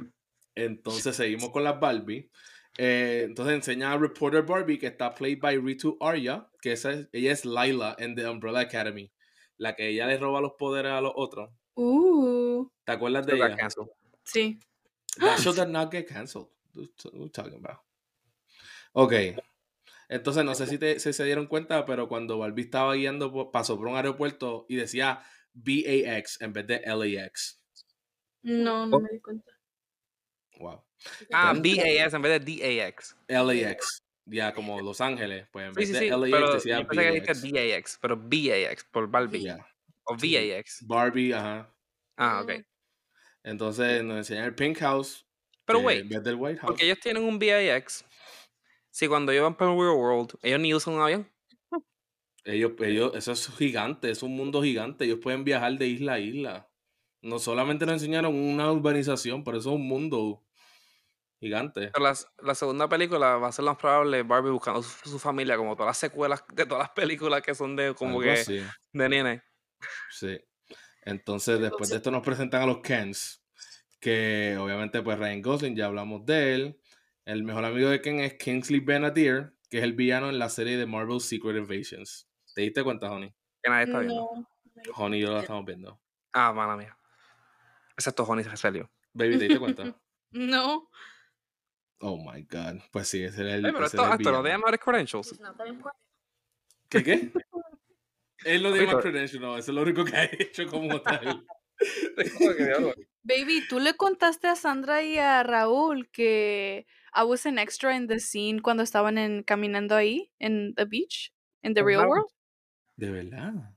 [0.54, 2.30] Entonces seguimos con las Barbie.
[2.78, 7.08] Eh, entonces enseña a Reporter Barbie que está played by Ritu Arya, que esa es-
[7.12, 9.12] ella es Lila en The Umbrella Academy,
[9.56, 11.50] la que ella le roba los poderes a los otros.
[11.74, 13.56] Uh, ¿Te acuerdas de ella?
[14.24, 14.58] sí.
[15.18, 16.48] That show did not get canceled.
[16.74, 17.78] What are you talking about?
[18.92, 19.12] Ok.
[20.08, 23.76] Entonces, no sé si, te- si se dieron cuenta, pero cuando Barbie estaba guiando, pasó
[23.76, 27.60] por un aeropuerto y decía BAX en vez de LAX.
[28.42, 29.52] No, no me di cuenta.
[30.58, 30.84] Wow.
[31.32, 33.16] Ah, Entonces- BAS en vez de DAX.
[33.28, 34.02] LAX.
[34.26, 35.46] Ya como Los Ángeles.
[35.52, 36.08] Pues en Sí, vez sí, de sí.
[36.08, 37.42] LAX Pero decía yo pensé que BAX.
[37.42, 39.42] dijiste DAX, pero BAX por Barbie.
[39.42, 39.66] Ya.
[40.04, 40.34] O Sí.
[40.50, 40.86] VAX.
[40.86, 41.70] Barbie, ajá.
[42.16, 42.50] Ah, ok.
[42.58, 42.64] Mm.
[43.44, 45.26] Entonces nos enseñan el Pink House.
[45.66, 46.68] Pero eh, wait, En vez del White House.
[46.70, 48.04] porque ellos tienen un VAX.
[48.90, 51.30] Si cuando ellos van para el Real World, ellos ni usan un avión.
[52.44, 55.04] Ellos, ellos, eso es gigante, es un mundo gigante.
[55.06, 56.70] Ellos pueden viajar de isla a isla.
[57.22, 60.43] No solamente nos enseñaron una urbanización, pero eso es un mundo
[61.44, 61.90] gigante.
[61.92, 65.56] Pero la segunda película va a ser lo más probable Barbie buscando su, su familia,
[65.56, 68.62] como todas las secuelas de todas las películas que son de como Algo que así,
[68.92, 69.42] de nene.
[70.10, 70.38] sí.
[71.06, 73.42] Entonces, después de esto nos presentan a los Kens.
[74.00, 76.80] Que obviamente, pues Ryan Gosling, ya hablamos de él.
[77.26, 80.76] El mejor amigo de Ken es Kingsley Benadir, que es el villano en la serie
[80.76, 82.28] de Marvel Secret Invasions.
[82.54, 83.34] ¿Te diste cuenta, Honey?
[83.62, 84.30] Que nadie está viendo.
[84.34, 84.46] No.
[84.96, 86.00] Honey y yo la estamos viendo.
[86.32, 86.98] Ah, mala mía.
[87.96, 88.90] Excepto Honey Recelio.
[89.12, 89.82] Baby, ¿te diste cuenta?
[90.32, 90.90] No.
[92.06, 92.82] Oh my god.
[92.92, 93.64] Pues sí, ese era el.
[93.64, 95.40] Ey, pero ese esto, era el esto no mejores credentials.
[96.90, 97.32] ¿Qué qué?
[98.44, 99.56] Él no tiene más credentials, no.
[99.56, 101.46] Eso es lo único que ha hecho como tal.
[103.22, 106.86] Baby, tú le contaste a Sandra y a Raúl que
[107.16, 111.32] I was an extra in the scene cuando estaban en, caminando ahí en the beach,
[111.62, 112.08] en the real Ajá.
[112.08, 112.28] world.
[112.96, 113.74] ¿De verdad?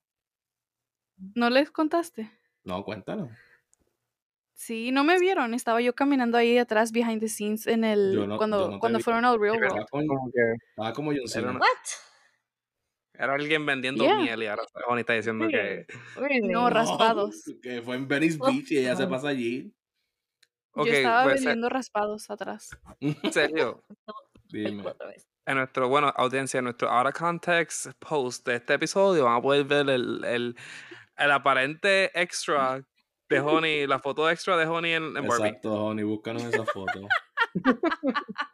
[1.34, 2.30] ¿No les contaste?
[2.66, 3.30] No, cuéntalo.
[4.60, 5.54] Sí, no me vieron.
[5.54, 9.24] Estaba yo caminando ahí atrás behind the scenes en el no- cuando no cuando fueron
[9.24, 9.86] al real world.
[9.92, 11.52] Como que estaba como John Cena.
[11.52, 11.68] una- What?
[13.20, 14.18] era alguien vendiendo Yeah.
[14.18, 15.86] miel y ahora Honey está diciendo que.
[16.44, 17.44] No, raspados.
[17.62, 19.72] Que fue en Venice Beach y ella se pasa allí.
[20.74, 22.70] Ok, yo estaba pues, eh, vendiendo raspados atrás.
[23.00, 23.84] en serio.
[24.50, 24.88] Dime.
[24.88, 25.28] Otra vez.
[25.46, 29.42] En nuestro, bueno, audiencia, en nuestro Out of Context post de este episodio, van a
[29.42, 30.56] poder ver el, el,
[31.16, 32.84] el aparente extra
[33.30, 35.48] de Honey, la foto extra de Honey en, en Barbie.
[35.48, 37.08] Exacto, Honey, búscanos esa foto.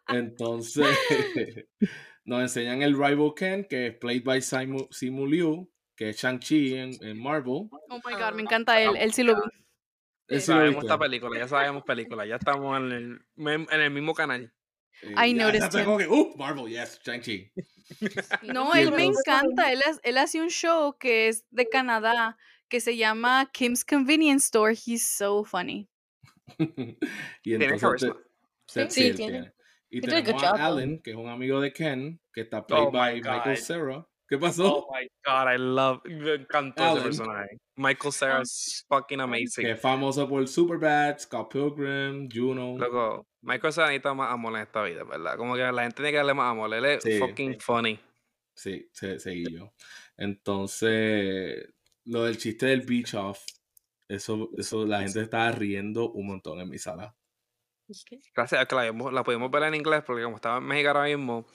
[0.07, 0.88] Entonces,
[2.25, 6.75] nos enseñan el Rival Ken, que es played by Simu, Simu Liu, que es Shang-Chi
[6.75, 7.69] en, en Marvel.
[7.71, 8.45] Oh my god, me Ah.
[8.45, 8.95] encanta él.
[8.97, 9.41] Él sí lo vi.
[10.29, 13.19] Ya sabemos esta película, ya sabemos película, ya estamos en el,
[13.69, 14.51] en el mismo canal.
[15.03, 15.86] I ya, noticed him.
[15.86, 17.51] como que, uh, Marvel, yes, Shang-Chi.
[18.43, 19.71] No, él me encanta.
[19.71, 22.38] Él, es- él hace un show que es de Canadá
[22.73, 24.73] que se llama Kim's Convenience Store.
[24.73, 25.88] He's so funny.
[27.43, 29.53] y entonces te- te- Sí, él tiene.
[29.91, 30.65] Y He did a good tenemos a job, though.
[30.65, 33.62] Alan, que es un amigo de Ken, que está played Oh my by Michael God.
[33.63, 34.07] Cera.
[34.27, 34.77] ¿Qué pasó?
[34.88, 37.57] Oh my god, I love, me encantó ese personaje.
[37.75, 39.65] Michael Cera es fucking amazing.
[39.65, 42.75] Que es famoso por Superbad, Scott Pilgrim, Juno.
[42.75, 45.38] Loco, Michael Cera necesita más amor en esta vida, ¿verdad?
[45.38, 46.73] Como que la gente tiene que darle más amor.
[46.73, 47.19] Él es Sí.
[47.19, 47.99] fucking funny.
[48.55, 49.71] Sí, se, seguí yo.
[50.17, 51.71] Entonces,
[52.06, 53.46] lo del chiste del beach off,
[54.08, 57.16] eso, eso la gente estaba riendo un montón en mi sala.
[58.36, 60.89] Gracias a que la, vimos- la pudimos ver en inglés, porque como estaba en México
[60.89, 61.46] ahora mismo,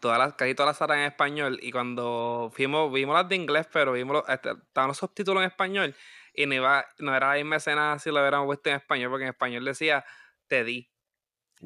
[0.00, 1.58] todas las, casi todas las salas en español.
[1.62, 5.48] Y cuando fuimos, vimos las de inglés, pero vimos los, este, estaban los subtítulos en
[5.50, 5.94] español.
[6.34, 9.24] Y no, iba, no era la misma escena si lo hubiéramos puesto en español, porque
[9.24, 10.04] en español decía,
[10.48, 10.90] te di.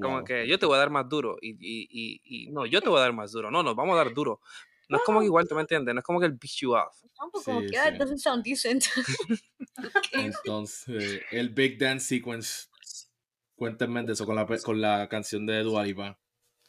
[0.00, 0.24] Como Wow.
[0.24, 1.36] que yo te voy a dar más duro.
[1.40, 3.50] Y, y, y, y no, yo te voy a dar más duro.
[3.50, 4.40] No, nos vamos a dar duro.
[4.92, 5.94] No es como que igual, ¿tú me entiendes?
[5.94, 7.02] No es como que el beat you off.
[7.16, 7.94] Tampoco como Sí, que, ah, sí.
[7.94, 8.84] it doesn't sound decent.
[9.78, 10.00] Okay.
[10.46, 12.68] Entonces, el Big Dance Sequence,
[13.56, 16.18] cuéntenme de eso con la, con la canción de Dua Lipa.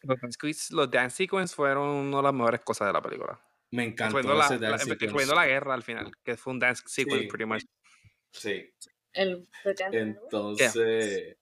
[0.03, 3.39] Los dance, sequence- los dance sequence fueron una de las mejores cosas de la película.
[3.71, 5.05] Me encantó Incluyendo la, ese la- dance sequence.
[5.05, 7.27] incluyendo la guerra al final, que fue un dance sequence Sí.
[7.27, 7.63] pretty much.
[8.31, 8.69] Sí.
[9.13, 10.23] El the dance number.
[10.23, 11.38] Entonces,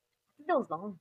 [0.47, 0.99] That was long.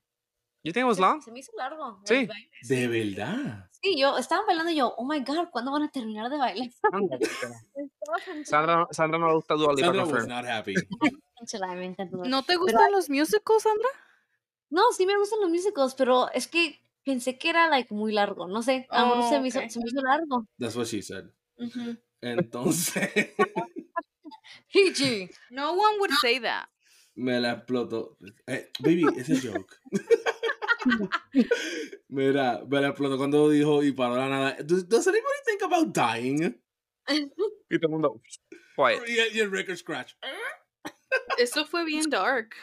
[0.63, 1.21] You think it was Se- long?
[1.21, 1.99] Se me hizo largo.
[2.05, 2.27] Sí.
[2.67, 3.67] de verdad.
[3.81, 6.69] Sí, yo estaba bailando y yo, oh my god, ¿cuándo van a terminar de bailar?
[8.45, 10.75] Sandra, Sandra no le gusta Dua Lipa Sandra was not happy.
[12.27, 13.87] ¿No te gustan los musicals, Sandra?
[14.69, 18.47] No, sí me gustan los musicals, pero es que pensé que era like muy largo.
[18.47, 20.45] No sé, a lo mejor se, Oh, me hizo, se me hizo largo.
[20.59, 21.25] That's what she said.
[21.57, 21.97] Ujú.
[22.21, 23.09] Entonces,
[24.71, 25.31] PG.
[25.49, 26.67] No one would say that.
[27.15, 28.17] me la explotó.
[28.47, 29.75] Eh, baby, it's a joke.
[32.09, 34.57] Mira, me la explotó cuando dijo y paró la nada.
[34.63, 36.61] Does, does anybody think about dying?
[37.69, 38.21] Y todo el mundo.
[38.75, 39.07] Quiet.
[39.33, 40.13] Y el, record scratch.
[41.37, 42.55] Eso fue bien dark.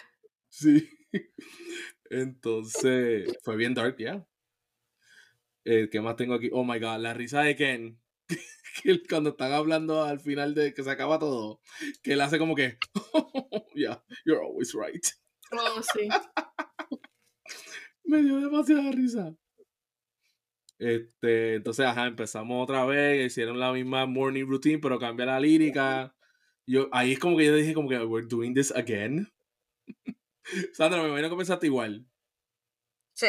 [0.48, 0.88] Sí.
[2.11, 4.26] Entonces, fue bien dark, ya.
[5.64, 6.48] Eh, ¿Qué más tengo aquí?
[6.52, 8.00] Oh my god, la risa de Ken.
[8.83, 11.61] que cuando están hablando al final de que se acaba todo,
[12.02, 12.78] que él hace como que,
[13.74, 15.04] yeah, you're always right.
[15.52, 16.09] Oh, sí.
[18.09, 19.37] Me dio demasiada risa.
[20.79, 26.16] Este, entonces, ajá, empezamos otra vez, hicieron la misma morning routine, pero cambia la lírica.
[26.66, 29.31] Yo, ahí es como que yo dije como que we're doing this again.
[30.73, 32.07] Sandra, me imagino que pensaste igual.
[33.12, 33.27] Sí.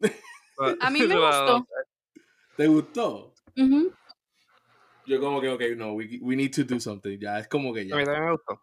[0.80, 1.68] A mí me gustó.
[2.56, 3.34] ¿Te gustó?
[3.56, 3.92] Ujú.
[5.06, 7.16] Yo como que, ok, no, we, we need to do something.
[7.16, 8.04] Ya, es como que A mí ya.
[8.04, 8.60] también me gustó.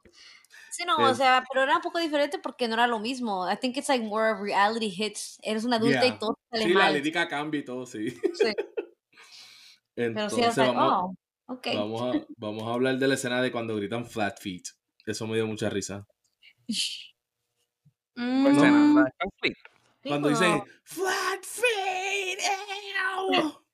[0.78, 3.52] Sí, no, Eh, o sea, pero era un poco diferente porque no era lo mismo.
[3.52, 5.40] I think it's like more of reality hits.
[5.42, 6.16] Eres una adulta Yeah.
[6.16, 6.94] y todo sale Sí, la mal.
[6.94, 8.12] lírica cambia y todo, sí.
[8.12, 8.20] Sí.
[9.96, 11.16] Pero Entonces, sí, es like, vamos,
[11.48, 11.68] oh, ok.
[11.74, 14.66] vamos, a, vamos a hablar de la escena de cuando gritan flat feet.
[15.08, 16.06] Eso me dio mucha risa.
[18.16, 18.72] ¿Cuál escena?
[18.78, 19.12] Mm, La.
[19.42, 19.54] Sí,
[20.08, 22.40] Cuando pero- dicen flat feet,
[23.34, 23.67] ew".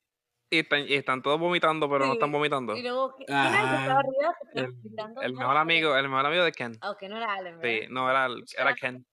[0.54, 2.76] Y están, y están todos vomitando, pero no están vomitando.
[2.78, 3.82] Y luego, ¿quién el Ajá.
[3.82, 4.36] estaba arriba?
[4.54, 6.78] El, el ¿No mejor amigo, el mejor amigo de Ken.
[6.82, 9.04] Ah, ok, no era Allen, Sí, no, era, el- era Ken.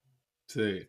[0.49, 0.87] Sí.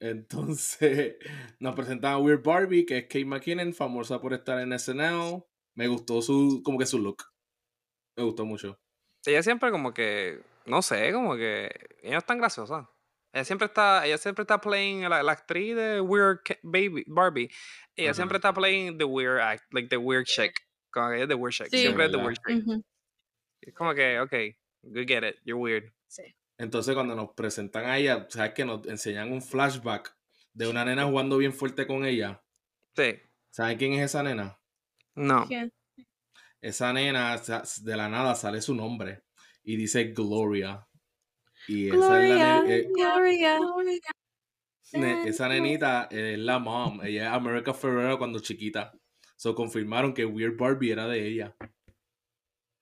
[0.00, 1.16] Entonces,
[1.58, 5.42] nos presentan a Weird Barbie, que es Kate McKinnon, famosa por estar en SNL.
[5.76, 7.22] Me gustó su, como que su look.
[8.16, 8.78] Me gustó mucho.
[9.24, 11.70] Ella siempre como que, no sé, como que
[12.02, 12.90] ella es tan graciosa.
[13.34, 17.50] Ella siempre está, ella siempre está playing la, la actriz de Weird Baby Barbie.
[17.96, 20.54] Ella siempre está playing the weird act, like the weird chick.
[20.92, 21.66] Como que ella es the weird chick.
[21.68, 21.78] Sí.
[21.78, 22.84] Siempre es the weird chick.
[23.60, 25.92] Es como que, okay, we get it, you're weird.
[26.06, 26.22] Sí.
[26.58, 30.16] Entonces, cuando nos presentan a ella, ¿sabes que Nos enseñan un flashback
[30.52, 32.40] de una nena jugando bien fuerte con ella.
[32.94, 33.20] Sí,
[33.50, 34.60] ¿Saben quién es esa nena?
[35.16, 35.44] no.
[35.48, 35.72] ¿Quién?
[36.60, 39.24] Esa nena, de la nada sale su nombre
[39.64, 40.86] y dice Gloria.
[41.68, 43.58] Y esa Gloria, es la eh, Gloria.
[45.26, 47.00] esa nenita es la mom.
[47.04, 48.92] Ella es America Ferrera cuando chiquita.
[49.36, 51.56] So confirmaron que Weird Barbie era de ella.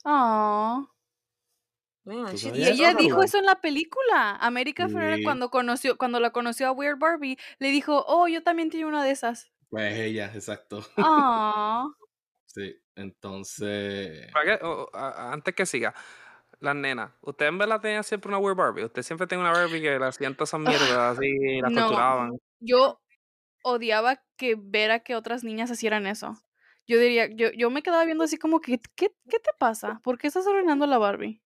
[0.04, 0.88] Aw.
[2.04, 4.36] Man, ¿Tú she- sabías Y ella dijo eso en la película.
[4.36, 5.22] América Ferrera Sí.
[5.24, 9.04] cuando conoció, cuando la conoció a Weird Barbie, le dijo, oh, yo también tengo una
[9.04, 9.52] de esas.
[9.70, 10.84] Pues ella, exacto.
[10.96, 11.92] Aw.
[12.44, 14.30] Sí, entonces.
[14.92, 15.94] Antes que siga,
[16.62, 18.84] las nenas, ¿usted en verdad tenía siempre una weird Barbie?
[18.84, 20.60] ¿Usted siempre tenía una Barbie que le hacían todas esas
[21.00, 21.80] mierdas así y las No.
[21.82, 22.38] torturaban?
[22.60, 23.00] Yo
[23.64, 26.36] odiaba que ver a que otras niñas hicieran eso.
[26.86, 30.00] Yo diría, yo, yo me quedaba viendo así como que, ¿qué, qué te pasa?
[30.02, 31.40] ¿Por qué estás arruinando la Barbie?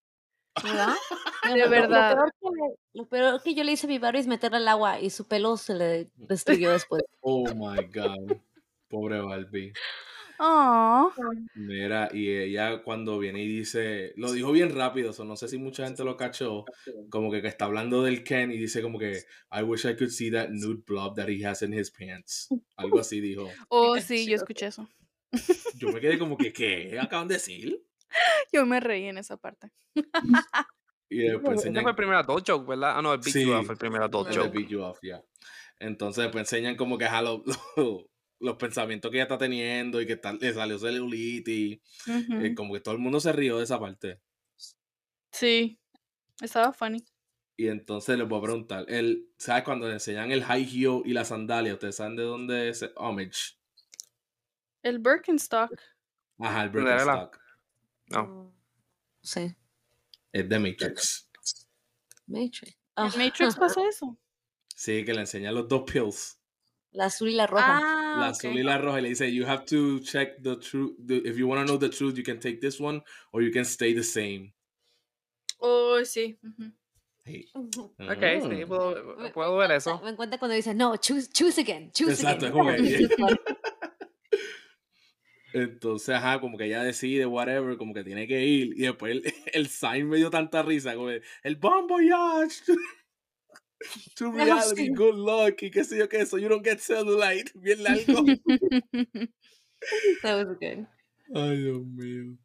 [0.62, 0.88] ¿Verdad?
[1.44, 2.16] De Lo- lo- verdad.
[2.16, 4.68] Lo peor, que, lo peor que yo le hice a mi Barbie es meterla al
[4.68, 7.02] agua y su pelo se le destruyó después.
[7.20, 8.38] Oh my God.
[8.88, 9.72] Pobre Barbie.
[10.38, 11.10] Aw.
[11.54, 15.58] Mira, y ella cuando viene y dice, lo dijo bien rápido, so no sé si
[15.58, 16.64] mucha gente lo cachó,
[17.10, 19.22] como que, que está hablando del Ken y dice como que,
[19.52, 22.48] I wish I could see that nude blob that he has in his pants.
[22.76, 23.48] Algo así dijo.
[23.68, 24.88] Oh, sí, yo escuché eso.
[25.78, 26.98] Yo me quedé como que, ¿qué?
[27.00, 27.82] ¿Acaban de decir?
[28.52, 29.70] Yo me reí en esa parte.
[31.08, 32.94] Y después enseñan fue el primer adult joke, ¿verdad?
[32.98, 33.44] Ah, no, el Big Sí.
[33.44, 34.50] You Off, el primer adult el joke.
[34.52, 35.22] Beat You Off, ya.
[35.78, 37.44] Entonces después enseñan como que ajá, lo-
[37.76, 41.80] lo- los pensamientos que ella está teniendo y que está- le salió celulitis.
[42.06, 44.20] Eh, como que todo el mundo se rió de esa parte.
[45.30, 45.78] Sí,
[46.40, 47.04] estaba funny.
[47.56, 51.12] Y entonces les voy a preguntar, el, ¿sabes cuando le enseñan el high heel y
[51.14, 51.72] la sandalia?
[51.74, 53.56] ¿Ustedes saben de dónde es homage?
[54.82, 55.72] El Birkenstock.
[56.38, 57.40] Ajá, el ¿Dónde era la- Birkenstock.
[58.08, 58.54] No.
[59.22, 59.54] Sí.
[60.32, 61.30] Es de Matrix.
[62.26, 62.62] Matrix.
[62.68, 64.18] ¿En Ah, Matrix pasa eso?
[64.74, 66.35] Sí, que le enseñan los dos pills.
[66.96, 67.78] La azul y la roja.
[67.82, 68.98] Ah, la azul y la roja.
[69.00, 70.96] Y le dice, you have to check the truth.
[71.10, 73.66] If you want to know the truth, you can take this one or you can
[73.66, 74.54] stay the same.
[75.58, 76.38] Oh, sí.
[76.42, 76.72] ujú.
[77.24, 77.44] Hey.
[77.54, 79.32] Ok, sí, Mm.
[79.34, 80.00] puedo, ver eso.
[80.02, 82.64] Me encuentra cuando dice, no, choose, choose again, choose Exacto, es again.
[82.64, 83.36] como que-
[85.52, 88.68] Entonces, ajá, como que ella decide, whatever, como que tiene que ir.
[88.76, 92.62] Y después el, el sign me dio tanta risa, como el, el bon voyage
[94.16, 97.52] to, reality, good luck, y qué sé yo qué, so you don't get cellulite.
[97.54, 98.24] Bien largo.
[100.22, 100.86] That was good.
[101.34, 102.36] Ay, Dios mío.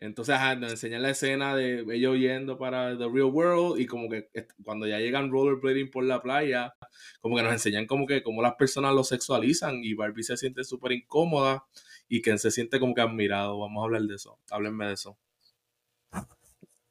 [0.00, 4.08] Entonces, ajá, nos enseñan la escena de ellos yendo para The Real World y como
[4.08, 4.28] que
[4.62, 6.72] cuando ya llegan rollerblading por la playa,
[7.20, 10.62] como que nos enseñan como que cómo las personas lo sexualizan y Barbie se siente
[10.62, 11.64] súper incómoda
[12.08, 13.58] y Ken se siente como que admirado.
[13.58, 14.38] Vamos a hablar de eso.
[14.50, 15.18] Háblenme de eso.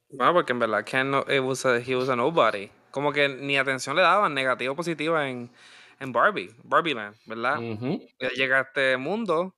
[0.09, 2.69] Bueno, porque en verdad Ken no, it was a- he was a nobody.
[2.97, 5.51] Como que ni atención le daban, negativa o positiva en,
[5.99, 7.59] en Barbie, Barbie Land, ¿verdad?
[7.61, 9.55] Él llega a este mundo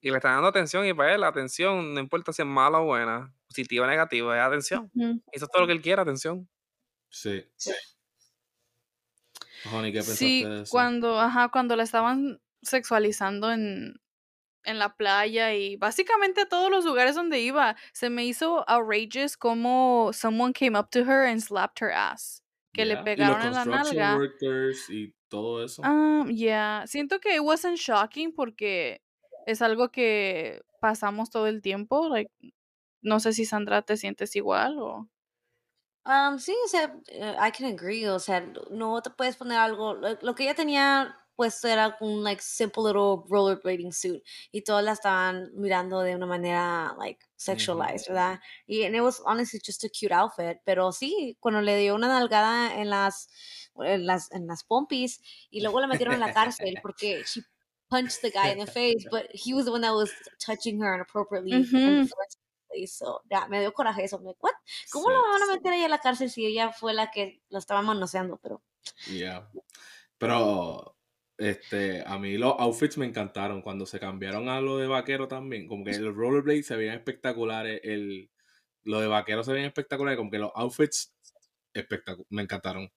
[0.00, 2.78] y le están dando atención y para él la atención, no importa si es mala
[2.78, 4.92] o buena, positiva o negativa, es atención.
[5.32, 6.48] Eso es todo lo que él quiere, atención.
[7.08, 7.44] Sí.
[9.72, 10.70] Honey, ¿qué pensaste Sí, de eso?
[10.70, 14.00] cuando, ajá, cuando la estaban sexualizando en,
[14.62, 19.36] en la playa y básicamente a todos los lugares donde iba, se me hizo outrageous
[19.36, 22.44] como someone came up to her and slapped her ass.
[22.72, 23.04] Que le Yeah.
[23.04, 24.16] pegaron y en la nalga.
[24.16, 25.82] workers y todo eso.
[25.84, 26.84] Ah, yeah.
[26.86, 29.02] Siento que it wasn't shocking porque
[29.46, 32.08] es algo que pasamos todo el tiempo.
[32.08, 32.30] Like,
[33.02, 35.08] no sé si Sandra te sientes igual o.
[36.04, 39.92] Um, sí, o sea, eh, I can agree, o sea, no te puedes poner algo,
[39.94, 44.84] lo, lo que ella tenía puesto era un like simple little rollerblading suit y todas
[44.84, 48.40] la estaban mirando de una manera like sexualized, ¿verdad?
[48.66, 52.08] Y and it was honestly just a cute outfit, pero sí, cuando le dio una
[52.08, 53.28] nalgada en las
[53.76, 55.20] en las en las pompis
[55.50, 57.42] y luego la metieron en la cárcel porque she
[57.88, 60.10] punched the guy in the face, but he was the one that was
[60.44, 62.98] touching her inappropriately in the first place.
[62.98, 64.18] So, ya, me dio coraje eso.
[64.18, 64.54] Like, what?
[64.92, 67.60] ¿Cómo la van a meter ella a la cárcel si ella fue la que la
[67.60, 68.38] estaba manoseando?
[68.42, 68.60] Pero
[69.06, 69.48] Yeah.
[70.18, 70.97] Pero
[71.38, 75.66] este, a mí los outfits me encantaron cuando se cambiaron a lo de vaquero también.
[75.68, 77.80] Como que los rollerblades se veían espectaculares.
[77.84, 78.30] El,
[78.84, 80.18] lo de vaquero se veían espectaculares.
[80.18, 81.14] Como que los outfits
[81.74, 82.90] espectacu- me encantaron.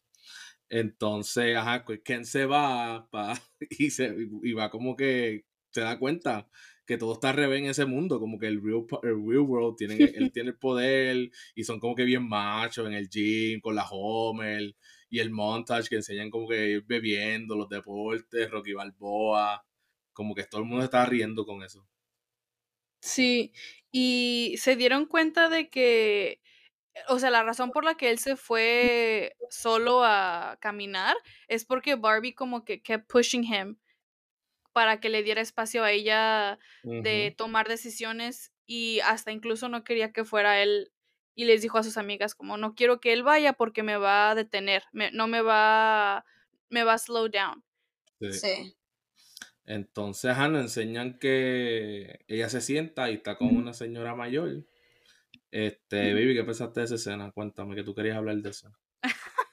[0.70, 6.00] Entonces, ajá, pues Ken se va pa- y, se, y va como que se da
[6.00, 6.48] cuenta
[6.86, 9.76] que todo está al revés en ese mundo, como que el real, el real world
[9.78, 13.76] tiene, él tiene el poder y son como que bien machos en el gym, con
[13.76, 14.76] la Homer
[15.12, 19.64] y el montage que enseñan como que ir bebiendo, los deportes, Rocky Balboa,
[20.14, 21.86] como que todo el mundo está riendo con eso.
[23.02, 23.52] Sí.
[23.92, 26.40] Y se dieron cuenta de que.
[27.10, 31.16] O sea, la razón por la que él se fue solo a caminar
[31.48, 33.78] es porque Barbie como que kept pushing him
[34.74, 40.12] para que le diera espacio a ella de tomar decisiones y hasta incluso no quería
[40.14, 40.92] que fuera él
[41.36, 44.32] y les dijo a sus amigas como no quiero que él vaya porque me va
[44.32, 46.26] a detener, me- no me va
[46.70, 47.64] me va a slow down.
[48.20, 48.32] Sí.
[48.34, 48.78] sí.
[49.66, 54.66] Entonces, nos enseñan que ella se sienta y está con una señora mayor.
[55.52, 57.32] Este, baby, ¿qué pensaste de esa escena?
[57.32, 58.72] Cuéntame que tú querías hablar de eso.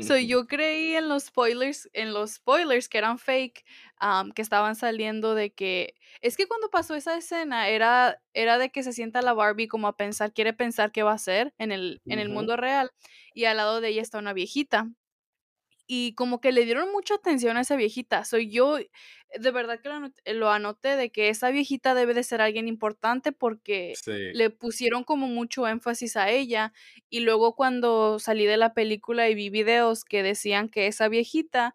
[0.00, 3.64] So, yo creí en los spoilers, en los spoilers que eran fake,
[3.96, 8.70] am, que estaban saliendo de que es que cuando pasó esa escena era era de
[8.70, 11.72] que se sienta la Barbie como a pensar, quiere pensar qué va a hacer en
[11.72, 12.90] el en el mundo real
[13.34, 14.88] y al lado de ella está una viejita.
[15.90, 18.24] Y como que le dieron mucha atención a esa viejita.
[18.26, 22.22] Soy yo, de verdad que lo anoté, lo anoté de que esa viejita debe de
[22.24, 24.12] ser alguien importante porque Sí.
[24.30, 26.72] le pusieron como mucho énfasis a ella
[27.08, 31.74] y luego cuando salí de la película y vi videos que decían que esa viejita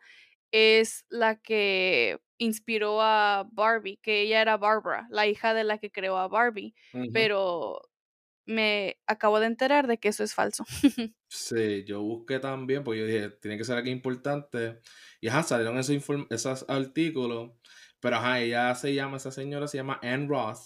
[0.52, 5.92] es la que inspiró a Barbie, que ella era Barbara, la hija de la que
[5.92, 6.76] creó a Barbie,
[7.12, 7.82] pero
[8.46, 10.66] me acabo de enterar de que eso es falso.
[11.30, 14.80] Sí, yo busqué también, porque yo dije, tiene que ser aquí importante.
[15.20, 15.98] Y ajá, salieron esos,
[16.30, 17.52] esos artículos.
[18.00, 20.60] Pero ajá, ella se llama, esa señora se llama Anne Roth.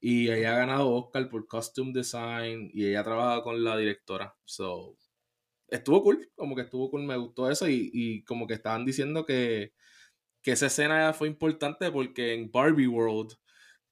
[0.00, 2.70] Y ella ha ganado Oscar por Costume Design.
[2.74, 4.36] Y ella trabaja con la directora.
[4.44, 4.98] So,
[5.68, 7.68] estuvo cool, como que estuvo cool, me gustó eso.
[7.68, 9.72] Y, y como que estaban diciendo que,
[10.42, 13.32] que esa escena fue importante porque en Barbie World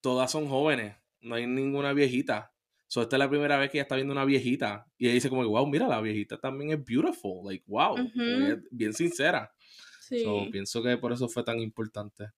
[0.01, 2.54] todas son jóvenes, no hay ninguna viejita.
[2.95, 4.87] So, esta es la primera vez que ella está viendo una viejita.
[4.97, 7.45] Y ella dice como que, wow, mira, la viejita también es beautiful.
[7.45, 7.97] Like, wow.
[8.71, 9.53] bien sincera.
[9.99, 12.29] So, pienso que por eso fue tan importante.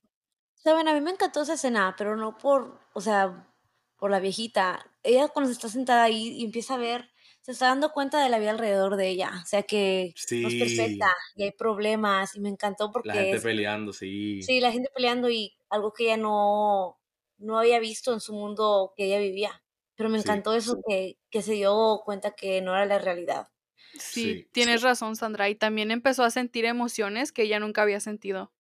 [0.54, 3.52] Saben, a mí me encantó esa escena, pero no por, o sea,
[3.98, 4.82] por la viejita.
[5.02, 7.10] Ella cuando se está sentada ahí y empieza a ver,
[7.42, 9.32] se está dando cuenta de la vida alrededor de ella.
[9.44, 13.36] O sea que no es perfecta y hay problemas y me encantó La porque gente
[13.36, 14.42] es, peleando, sí.
[14.42, 16.98] sí, la gente peleando y algo que ella no,
[17.36, 19.62] no había visto en su mundo que ella vivía.
[19.96, 20.22] Pero me Sí.
[20.24, 23.48] encantó eso que, que se dio cuenta que no era la realidad.
[23.94, 24.48] Sí, Sí.
[24.52, 25.48] tienes razón, Sandra.
[25.48, 28.52] Y también empezó a sentir emociones que ella nunca había sentido.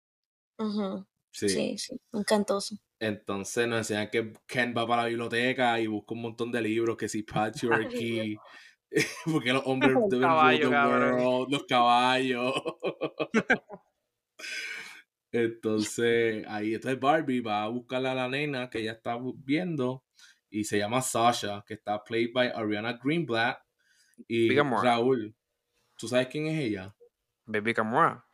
[0.58, 1.06] Ujú.
[1.32, 1.48] Sí.
[1.48, 1.96] Sí, eso.
[2.98, 6.96] Entonces nos enseñan que Ken va para la biblioteca y busca un montón de libros,
[6.96, 8.36] que si Patriarchy,
[9.26, 12.54] porque los hombres Un deben caballo, world, los caballos.
[15.32, 20.05] Entonces, ahí entonces Barbie va a buscar a la nena que ella está viendo
[20.56, 23.58] y se llama Sasha, que está played by Ariana Greenblatt.
[24.26, 24.48] Y.
[24.58, 25.34] Raúl,
[25.98, 26.94] ¿tú sabes quién es ella?
[27.44, 28.24] Baby Gamora.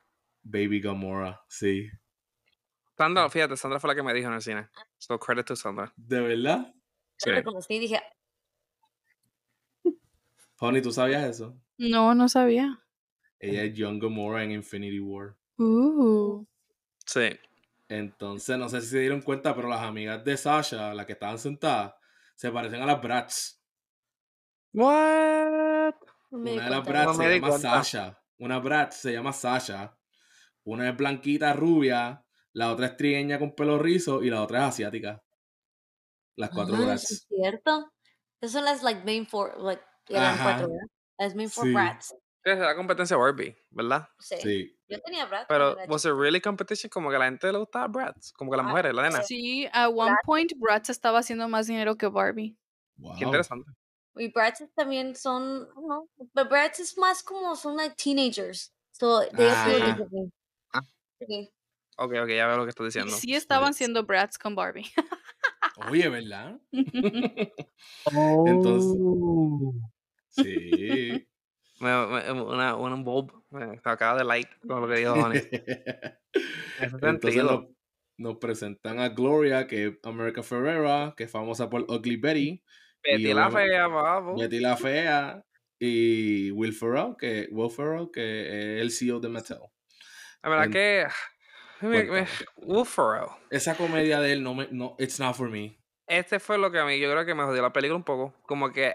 [0.45, 1.91] Baby Gamora, sí.
[2.97, 4.68] Sandra, fíjate, Sandra fue la que me dijo en el cine.
[4.99, 5.93] So credit to Sandra.
[5.97, 6.73] ¿De verdad?
[7.16, 7.31] Sí.
[7.31, 8.01] Yo reconocí y dije,
[10.61, 11.61] Honey, ¿tú sabías eso?
[11.77, 12.81] No, no sabía.
[13.41, 15.35] Ella es Young Gamora en Infinity War.
[15.59, 16.47] Uh.
[17.05, 17.37] Sí.
[17.89, 21.41] Entonces, no sé si se dieron cuenta, pero las amigas de Sasha, las que estaban
[21.41, 21.95] sentadas,
[22.43, 23.61] se parecen a las Bratz.
[24.72, 25.95] What?
[26.32, 26.84] me Una de las.
[26.84, 27.82] Bratz No se llama cuenta.
[27.84, 28.18] Sasha.
[28.38, 29.97] Una Bratz se llama Sasha.
[30.64, 32.24] Una es blanquita, rubia.
[32.53, 35.22] La otra es trigueña con pelo rizo y la otra es asiática.
[36.36, 37.12] Las cuatro Ah, Bratz.
[37.12, 37.93] es cierto.
[38.40, 40.43] Esas son las like main four, like eran Ajá.
[40.43, 40.86] cuatro, ¿verdad?
[41.18, 41.72] Las main four Sí.
[41.72, 42.14] brats.
[42.45, 44.09] Es la competencia Barbie, ¿verdad?
[44.18, 44.36] Sí.
[44.43, 44.78] Sí.
[44.88, 45.47] Yo tenía brats.
[45.49, 46.90] Pero, ¿was it really competition?
[46.90, 48.32] Como que a la gente le gustaba Bratz.
[48.32, 49.22] Como que las Ah, mujeres, la nena.
[49.22, 52.57] Sí, at one point Bratz estaba haciendo más dinero que Barbie.
[52.97, 53.16] Wow.
[53.18, 53.70] Qué interesante.
[54.16, 58.74] Y brats también son, no, but brats es más como son like teenagers.
[58.90, 59.97] So they feel Ah.
[60.74, 60.80] Ah.
[61.20, 61.51] Sí.
[61.97, 63.12] Ok, ok, ya veo lo que estás Y diciendo.
[63.12, 64.90] sí estaban siendo Bratz con Barbie.
[65.88, 66.61] Oye, ¿verdad?
[68.47, 69.72] Entonces- Oh.
[70.28, 71.26] Sí.
[71.83, 73.33] Me- una, un bulb.
[73.51, 75.43] Me acaba de light con lo que dijo Donnie.
[76.80, 77.64] Entonces nos,
[78.18, 82.62] nos presentan a Gloria, que es America Ferrera, que es famosa por Ugly Betty.
[83.03, 84.37] Betty y la fea, babo.
[84.39, 85.43] Betty la Fea.
[85.85, 89.59] Y Will Ferrell, que, Will Ferrell, que es el CEO de Mattel.
[90.43, 91.07] La verdad en- que.
[91.80, 92.47] Me, me, Cuéntame.
[92.59, 93.26] Will Ferrell.
[93.51, 95.80] Esa comedia de él, no me, no, it's not for me.
[96.07, 98.33] Este fue lo que a mí yo creo que me jodió la película un poco.
[98.47, 98.95] Como que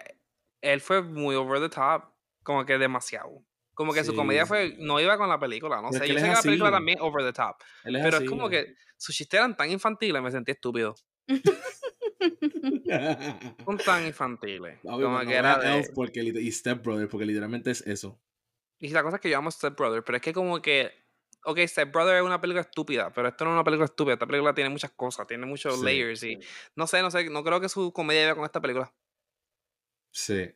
[0.61, 2.05] él fue muy over the top.
[2.47, 3.43] Como que demasiado.
[3.73, 4.75] Como que su comedia fue.
[4.79, 5.81] No iba con la película.
[5.81, 6.03] No es sé.
[6.05, 6.75] que Yo sé que la película así.
[6.77, 7.57] también over the top.
[7.83, 8.23] Él es Pero así.
[8.23, 10.95] es como que sus chistes eran tan infantiles, me sentí estúpido.
[13.65, 14.79] Son tan infantiles.
[14.81, 18.17] Como que era de- Elf porque, y Step Brother, porque literalmente es eso.
[18.79, 20.89] Y la cosa es que yo amo Step Brother, pero es que como que.
[21.43, 24.13] Ok, Step Brother es una película estúpida, pero esto no es una película estúpida.
[24.13, 25.85] Esta película tiene muchas cosas, tiene muchos Sí.
[25.85, 26.39] layers y.
[26.77, 28.91] No sé, no sé, no creo que su comedia iba con esta película.
[30.11, 30.49] Sí.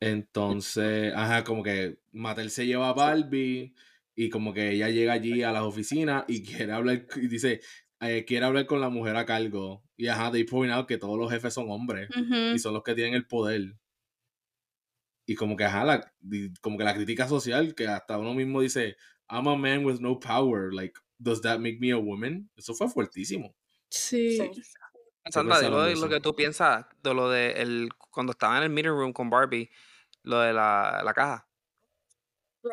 [0.00, 3.74] Entonces, ajá, como que Mattel se lleva a Barbie
[4.14, 7.60] y como que ella llega allí a las oficinas y quiere hablar, y dice,
[8.00, 9.84] eh, quiere hablar con la mujer a cargo.
[9.96, 12.08] Y ajá, they point out que todos los jefes son hombres
[12.54, 13.76] y son los que tienen el poder.
[15.26, 16.12] Y como que, ajá, la,
[16.62, 18.96] como que la crítica social, que hasta uno mismo dice,
[19.28, 22.50] I'm a man with no power, like, does that make me a woman?
[22.56, 23.54] Eso fue fuertísimo.
[23.90, 24.38] Sí.
[24.38, 24.50] Sí.
[25.28, 28.70] Sandra, dilo de lo que tú piensas de lo de el, cuando estaba en el
[28.70, 29.70] meeting room con Barbie,
[30.22, 31.46] lo de la, la caja.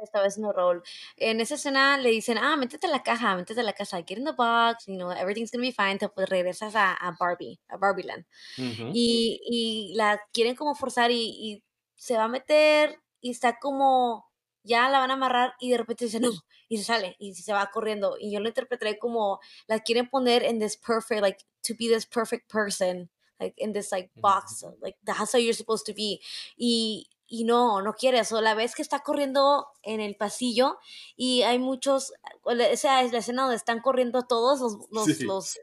[0.01, 0.83] Esta vez no, Raúl.
[1.15, 4.17] En esa escena le dicen, ah, métete a la caja, métete a la casa, get
[4.17, 7.59] in the box, you know, everything's gonna be fine, te pues regresas a, a Barbie,
[7.69, 8.25] a Barbie Land.
[8.57, 8.91] Ujú.
[8.93, 11.63] y, y la quieren como forzar y, y
[11.95, 14.29] se va a meter y está como,
[14.63, 16.31] ya la van a amarrar y de repente dice no,
[16.67, 18.17] y se sale y se va corriendo.
[18.19, 22.05] Y yo lo interpreté como la quieren poner en this perfect, like, to be this
[22.05, 26.19] perfect person, like, in this, like, box, like, that's how you're supposed to be.
[26.57, 28.41] Y, y no, no quiere eso.
[28.41, 30.79] La vez que está corriendo en el pasillo
[31.15, 32.13] y hay muchos,
[32.59, 35.25] esa es la escena donde están corriendo todos los, los, Sí.
[35.25, 35.57] los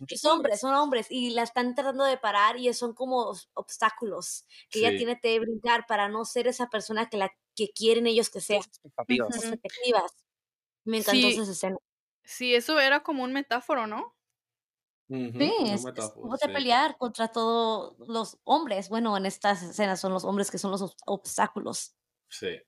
[0.00, 4.44] muchos hombres, son hombres, y la están tratando de parar y son como os- obstáculos
[4.70, 8.30] que ella tiene que brincar para no ser esa persona que la que quieren ellos
[8.30, 9.28] que sea, Expectativas.
[9.36, 9.38] Ujú.
[9.48, 10.12] expectativas.
[10.84, 11.38] Me encantó Sí.
[11.40, 11.76] esa escena.
[12.24, 14.14] Sí, eso era como un metáforo, ¿no?
[15.10, 16.52] Ujú, Sí, una es, es metáfora, de sí.
[16.52, 18.88] pelear contra todos los hombres.
[18.90, 21.96] Bueno, en estas escenas son los hombres que son los obs- obstáculos.
[22.28, 22.60] Sí.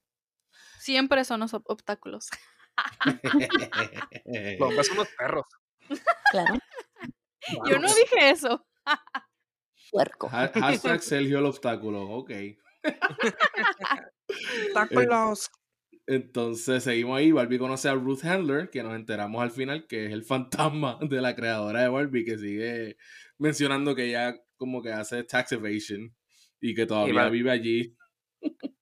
[0.78, 2.28] Siempre son los ob- obstáculos.
[4.58, 5.44] Los hombres son los perros.
[6.30, 6.54] Claro,
[7.68, 8.66] Yo no dije eso.
[9.90, 10.28] puerco.
[10.32, 12.30] Ha- Hashtag Sergio el obstáculo, ok.
[14.68, 15.50] Obstáculos.
[16.10, 17.30] Entonces seguimos ahí.
[17.30, 21.20] Barbie conoce a Ruth Handler, que nos enteramos al final que es el fantasma de
[21.20, 22.96] la creadora de Barbie, que sigue
[23.38, 26.14] mencionando que ella como que hace tax evasion
[26.60, 27.96] y que todavía vive allí.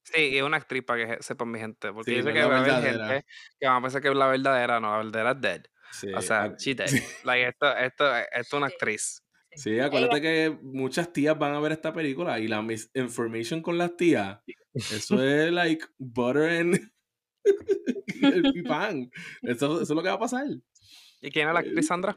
[0.02, 1.92] Sí, y es una actriz para que sepan mi gente.
[1.92, 3.08] Porque Sí, yo sé no que va a haber verdadera.
[3.08, 3.26] gente
[3.60, 5.62] que va a pensar que es la verdadera, no, la verdadera es dead.
[5.92, 6.88] Sí, O sea, she dead.
[7.24, 9.22] Like, esto, esto, esto es una actriz.
[9.54, 13.96] sí, acuérdate que muchas tías van a ver esta película y la misinformation con las
[13.96, 14.38] tías,
[14.74, 16.90] eso es like butter and
[18.55, 19.11] y pan.
[19.42, 20.46] Eso, eso es lo que va a pasar.
[21.20, 22.16] ¿Y quién es la actriz, Sandra?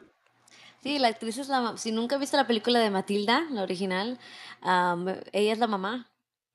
[0.84, 1.78] Sí, la actriz es la...
[1.78, 4.20] Si nunca viste la película de Matilda, la original,
[4.64, 6.12] um, ella es la mamá.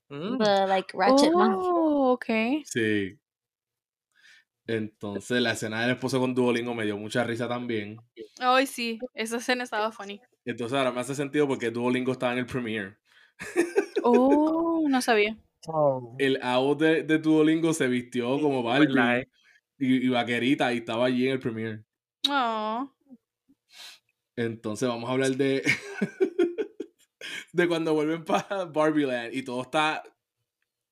[0.09, 0.39] Mm.
[0.39, 1.55] The, like, Ratchet mom.
[1.57, 2.27] Oh, ok.
[2.65, 3.19] Sí.
[4.67, 7.99] Entonces la escena del esposo con Duolingo me dio mucha risa también.
[8.41, 10.21] Ay, sí, esa escena estaba funny.
[10.45, 12.97] Entonces ahora me hace sentido porque Duolingo estaba en el premiere.
[14.03, 15.37] Oh, no sabía.
[16.19, 19.29] El AO de, de Duolingo se vistió como ¿verdad, Barbie
[19.79, 21.85] y, y vaquerita y estaba allí en el premiere.
[22.29, 22.93] Oh.
[24.37, 25.63] Entonces vamos a hablar de
[27.53, 30.03] de cuando vuelven para Barbie Land y todo está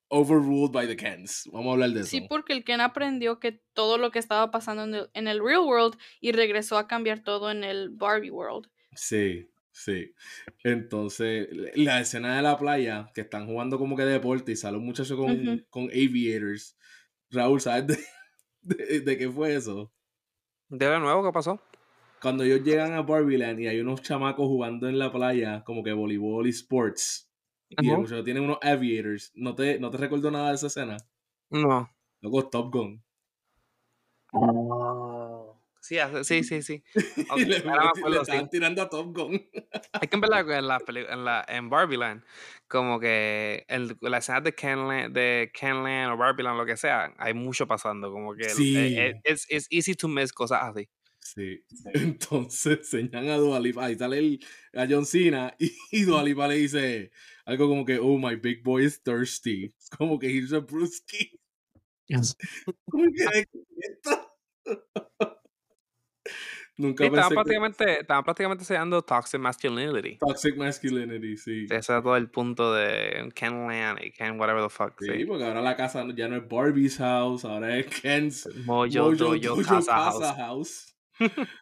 [0.08, 1.48] overruled by the Kens.
[1.52, 2.10] Vamos a hablar de eso.
[2.10, 5.44] Sí, porque el Ken aprendió que todo lo que estaba pasando en el, en el
[5.44, 8.68] real world y regresó a cambiar todo en el Barbie world.
[8.92, 10.14] Sí, sí.
[10.62, 14.87] Entonces, la escena de la playa, que están jugando como que deporte y sale un
[14.87, 16.79] muchacho con, con aviators.
[17.31, 17.99] Raúl, ¿sabes de,
[18.62, 19.93] de- de qué fue eso?
[20.68, 21.61] ¿De lo nuevo qué pasó?
[22.20, 25.83] Cuando ellos llegan a Barbie Land y hay unos chamacos jugando en la playa, como
[25.85, 27.31] que voleibol y sports,
[27.70, 30.97] y el muchacho tiene unos aviators, ¿no te, no te recuerdo nada de esa escena?
[31.51, 31.89] No.
[32.22, 33.05] Loco, Top Gun.
[34.33, 34.64] Hace-
[36.24, 36.82] sí, sí, sí.
[37.30, 38.30] Ok, y le, ahora me le acuerdo, sí.
[38.32, 39.35] estaban tirando a Top Gun.
[40.01, 42.24] Es que en verdad en la, en la en Barbieland,
[42.68, 47.35] como que el, la escena de Kenland, de Kenland o Barbieland, lo que sea, hay
[47.35, 48.76] mucho pasando, como que el- Sí.
[48.76, 50.89] eh, eh, it's easy to miss cosas así.
[51.20, 51.64] Sí.
[51.95, 56.47] Entonces enseñan a Dua Lipa, ahí sale el, a John Cena y, y Dua Lipa
[56.49, 57.11] le dice
[57.47, 59.74] algo como que, oh, my big boy is thirsty.
[59.99, 61.39] Como que here's a brewski.
[62.91, 64.30] Como que, ¿de qué es esto?
[66.77, 70.18] Nunca Sí, estaban que prácticamente, estaban prácticamente enseñando toxic masculinity.
[70.18, 71.66] toxic masculinity, sí.
[71.66, 74.95] Ese es todo el punto de Kenland y Ken whatever the fuck.
[74.99, 75.25] Sí, Sí.
[75.25, 79.37] porque ahora la casa ya no es Barbie's house, ahora es Ken's Mojo, Mojo Dojo,
[79.37, 80.18] Dojo Casa House.
[80.20, 80.97] Casa House.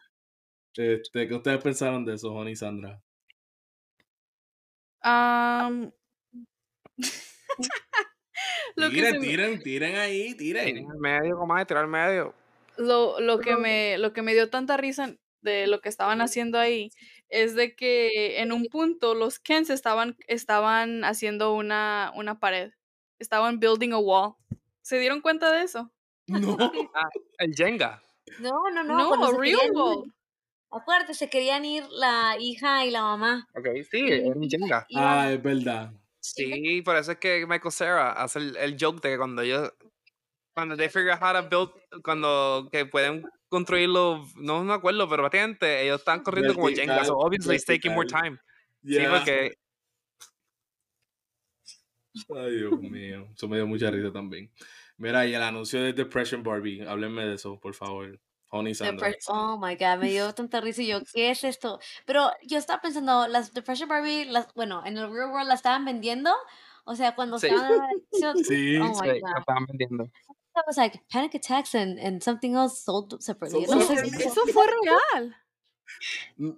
[0.75, 2.99] Este, ¿Qué ustedes pensaron de eso, Juan y Sandra?
[5.01, 5.91] Am,
[8.75, 10.89] lo, que se Tiren, tiren, tiren ahí, Tirar tiren.
[10.89, 12.33] al medio, comadre, tirar al medio.
[12.77, 16.57] Lo, lo que me, lo que me dio tanta risa de lo que estaban haciendo
[16.57, 16.89] ahí
[17.29, 22.71] es de que en un punto los Kens estaban, estaban haciendo una, una pared.
[23.19, 24.35] Estaban building a wall.
[24.81, 25.91] ¿Se dieron cuenta de eso?
[26.27, 26.57] No.
[27.37, 28.03] El Jenga.
[28.39, 28.97] No, no, no.
[28.97, 30.13] No, cuando a se real querían wall.
[30.71, 33.47] Acuérdate, se querían ir la hija y la mamá.
[33.55, 34.87] Ok, sí, un Jenga.
[34.95, 35.93] Ah, es verdad.
[36.19, 39.73] Sí, por eso es que Michael Cera hace el, el joke de que cuando ellos,
[40.53, 41.71] cuando they figure out how to build,
[42.03, 47.17] cuando que pueden construirlo, no me acuerdo, pero prácticamente ellos están corriendo como Jenga, so
[47.17, 48.21] Vertical, obviously it's taking more vertical.
[48.23, 48.37] time.
[48.83, 49.09] Sí, Yeah.
[49.11, 49.57] porque
[52.35, 53.27] Ay, Dios mío.
[53.35, 54.51] Eso me dio mucha risa también.
[54.97, 56.81] Mira, y el anuncio de Depression Barbie.
[56.87, 58.19] Háblenme de eso, por favor.
[58.49, 58.75] Honey.
[58.75, 61.79] Pre- Oh my god, me dio tanta risa y yo, ¿qué es esto?
[62.05, 65.85] Pero yo estaba pensando, las Depression Barbie, las, bueno, en el real world las estaban
[65.85, 66.31] vendiendo.
[66.85, 67.47] O sea, cuando Sí.
[67.47, 67.89] estaban.
[68.47, 68.77] Sí.
[68.77, 70.07] Oh my sí, estaban vendiendo.
[70.55, 73.65] I was like panic attacks and, and something else sold separately.
[73.65, 74.17] Sold No sé separately.
[74.17, 75.35] qué- Eso fue real.
[76.37, 76.57] No.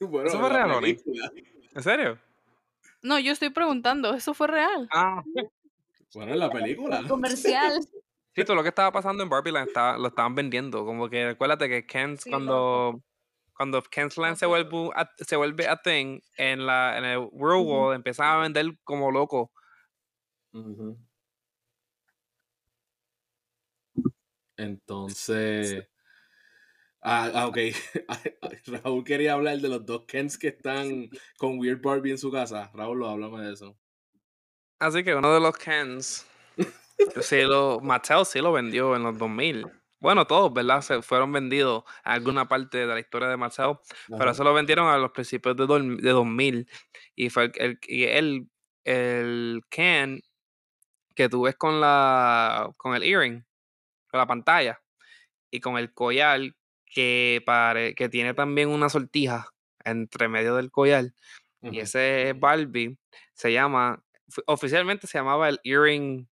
[0.00, 0.94] Bueno, Eso fue real, Oni.
[0.94, 1.30] película.
[1.74, 2.18] ¿En serio?
[3.02, 4.14] No, yo estoy preguntando.
[4.14, 4.88] Eso fue real.
[4.92, 5.22] Ah,
[6.14, 7.02] Bueno, en la película.
[7.08, 7.80] comercial.
[8.34, 10.84] sí, todo lo que estaba pasando en Barbie Land estaba- lo estaban vendiendo.
[10.84, 13.00] Como que recuérdate que Ken, Sí, cuando,
[13.54, 17.18] cuando Ken's Land se vuelve, a, se vuelve a thing en, la, en el.
[17.32, 19.52] World, empiezan a vender como loco.
[20.52, 20.96] Ujú.
[24.60, 25.88] Entonces.
[27.02, 27.58] Ah, ah, ok.
[28.66, 31.08] Raúl quería hablar de los dos Kens que están
[31.38, 32.70] con Weird Barbie en su casa.
[32.74, 33.78] Raúl, háblame de eso.
[34.78, 36.26] Así que uno de los Kens,
[37.20, 39.66] sí lo, Mattel sí lo vendió en los 2000.
[40.00, 40.80] Bueno, todos, ¿verdad?
[40.80, 43.74] Se fueron vendidos a alguna parte de la historia de Mattel,
[44.16, 46.68] pero eso lo vendieron a los principios de, dos- de 2000.
[47.14, 48.50] Y fue el, el, y el,
[48.84, 50.20] el Ken
[51.14, 53.44] que tú ves con, la, con el earring,
[54.10, 54.80] con la pantalla,
[55.50, 56.40] y con el collar
[56.86, 59.48] que, pare, que tiene también una sortija
[59.84, 61.06] entre medio del collar.
[61.62, 62.96] Y ese Barbie
[63.34, 64.02] se llama,
[64.46, 66.26] oficialmente se llamaba el Earring,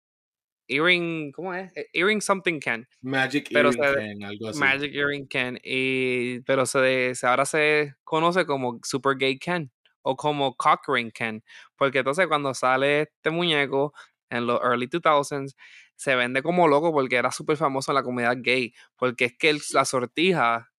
[0.70, 1.72] Earring, ¿cómo es?
[1.78, 4.60] Eh, Earring Something Can, Magic pero Earring se- Ken, algo así.
[4.60, 9.72] Magic Earring Can, y, pero se, se- ahora se conoce como Super Gay Ken
[10.02, 11.44] o como Cock Ring Ken,
[11.76, 13.94] porque entonces cuando sale este muñeco
[14.30, 15.56] en los early 2000s,
[15.98, 19.50] se vende como loco porque era súper famoso en la comunidad gay, porque es que
[19.50, 20.72] el- la sortija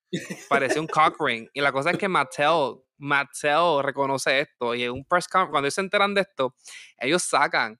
[0.48, 1.48] parecía un cock ring.
[1.52, 4.74] Y la cosa es que Mattel, Mattel reconoce esto.
[4.74, 6.54] Y en un press conference, cuando ellos se enteran de esto,
[6.96, 7.78] ellos sacan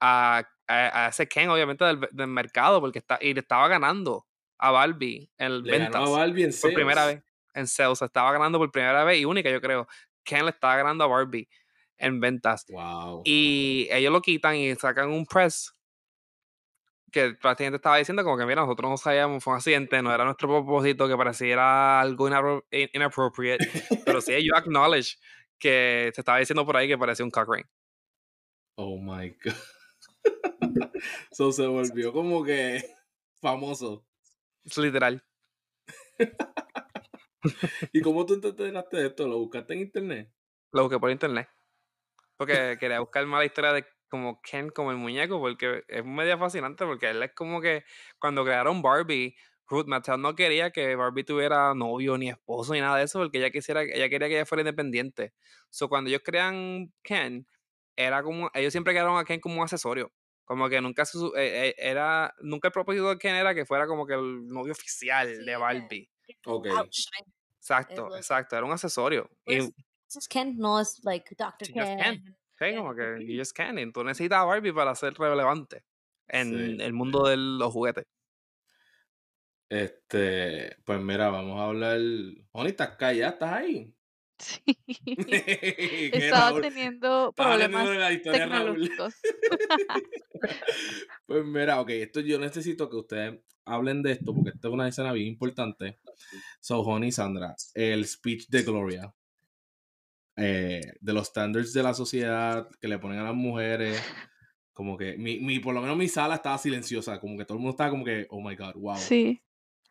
[0.00, 4.26] a, a, a ese Ken, obviamente, del, del mercado, porque está, y le estaba ganando
[4.58, 7.22] a Barbie en Le ganó ventas a Barbie en por primera vez.
[7.54, 9.86] En sales, estaba ganando por primera vez y única, yo creo.
[10.24, 11.48] Ken le estaba ganando a Barbie
[11.96, 12.64] en ventas.
[12.68, 13.22] Wow.
[13.24, 15.74] Y ellos lo quitan y sacan un press
[17.10, 20.24] que prácticamente estaba diciendo como que mira, nosotros no sabíamos, fue un accidente, no era
[20.24, 23.66] nuestro propósito que pareciera algo inappro- in- inappropriate,
[24.04, 25.16] pero sí yo acknowledge
[25.58, 27.66] que se estaba diciendo por ahí que parecía un cock ring.
[28.76, 29.54] Oh my god.
[31.32, 32.84] so se volvió como que
[33.40, 34.06] famoso.
[34.64, 35.24] Es literal.
[37.92, 39.26] ¿Y cómo tú te enteraste de esto?
[39.26, 40.32] ¿Lo buscaste en internet?
[40.72, 41.48] Lo busqué por internet.
[42.36, 46.38] Porque quería buscar más la historia de como Ken como el muñeco, porque es media
[46.38, 47.84] fascinante, porque él es como que
[48.18, 49.36] cuando crearon Barbie,
[49.68, 53.38] Ruth Mattel no quería que Barbie tuviera novio ni esposo ni nada de eso, porque
[53.38, 55.34] ella quisiera, ella quería que ella fuera independiente.
[55.70, 57.46] So cuando ellos crean Ken,
[57.96, 60.12] era como, ellos siempre crearon a Ken como un accesorio.
[60.44, 63.66] Como que nunca se su- eh, eh, era, nunca el propósito de Ken era que
[63.66, 66.10] fuera como que el novio oficial Sí, de Barbie.
[66.46, 66.66] Ok.
[66.68, 67.34] Outshine.
[67.60, 69.28] Exacto, exacto, era un accesorio.
[69.44, 69.70] Pues,
[70.30, 71.68] Ken, no es like Dr.
[71.70, 72.37] Ken.
[72.58, 73.78] Sí, como que you just can.
[73.78, 75.84] Y tú necesitas a Barbie para ser relevante
[76.28, 76.82] en Sí.
[76.82, 78.04] el mundo de los juguetes.
[79.70, 81.98] Este, pues mira, vamos a hablar.
[82.52, 83.32] Oni, ¿estás callada?
[83.32, 83.94] ¿Estás ahí?
[84.38, 84.62] Sí.
[86.10, 86.62] ¿Qué, Estaba Raúl?
[86.62, 89.14] teniendo problemas leyendo la historia de tecnológicos.
[91.26, 94.88] Pues mira, ok, esto yo necesito que ustedes hablen de esto porque esta es una
[94.88, 95.98] escena bien importante.
[96.60, 99.12] So, Honey Sandra, el speech de Gloria,
[100.38, 104.00] eh, de los standards de la sociedad que le ponen a las mujeres,
[104.72, 107.62] como que, mi, mi, por lo menos mi sala estaba silenciosa, como que todo el
[107.62, 108.96] mundo estaba como que, oh my god, wow.
[108.96, 109.42] Sí.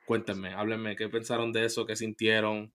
[0.05, 1.85] Cuéntenme, háblenme, ¿qué pensaron de eso?
[1.85, 2.73] ¿Qué sintieron?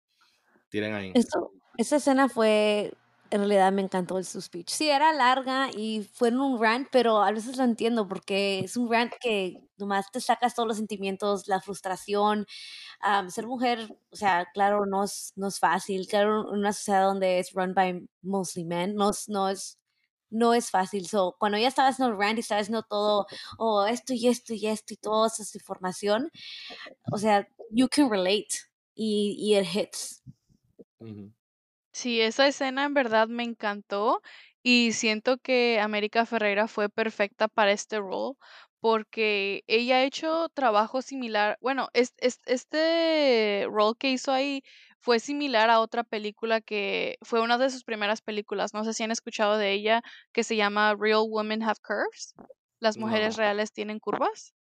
[0.68, 1.12] Tiren ahí.
[1.14, 2.92] Eso, esa escena fue,
[3.32, 4.68] en realidad me encantó su speech.
[4.70, 8.76] Sí, era larga y fue en un rant, pero a veces lo entiendo porque es
[8.76, 12.46] un rant que nomás te sacas todos los sentimientos, la frustración.
[13.00, 16.06] Am, ser mujer, o sea, claro, no es, no es fácil.
[16.08, 19.78] Claro, en una sociedad donde es run by mostly men, no no es,
[20.30, 21.06] no es fácil.
[21.08, 23.26] So, cuando ella estaba haciendo el rant y estaba haciendo todo,
[23.58, 26.30] oh, esto y esto y esto y toda esa información,
[27.12, 28.48] o sea, you can relate
[28.94, 30.22] y, y it hits.
[31.00, 31.32] Ujú.
[31.92, 34.22] Sí, esa escena en verdad me encantó
[34.62, 38.36] y siento que América Ferreira fue perfecta para este rol
[38.80, 44.62] porque ella ha hecho trabajo similar, bueno, es, es- este rol que hizo ahí
[44.98, 49.02] fue similar a otra película que fue una de sus primeras películas, no sé si
[49.04, 52.34] han escuchado de ella, que se llama Real Women Have Curves.
[52.80, 53.42] Las mujeres No.
[53.42, 54.54] reales tienen curvas,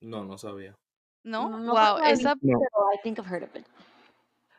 [0.00, 0.74] No, no sabía.
[1.22, 1.58] ¿no?
[1.58, 3.66] No, wow, creo que la he esa visto, pero I think I've heard of it.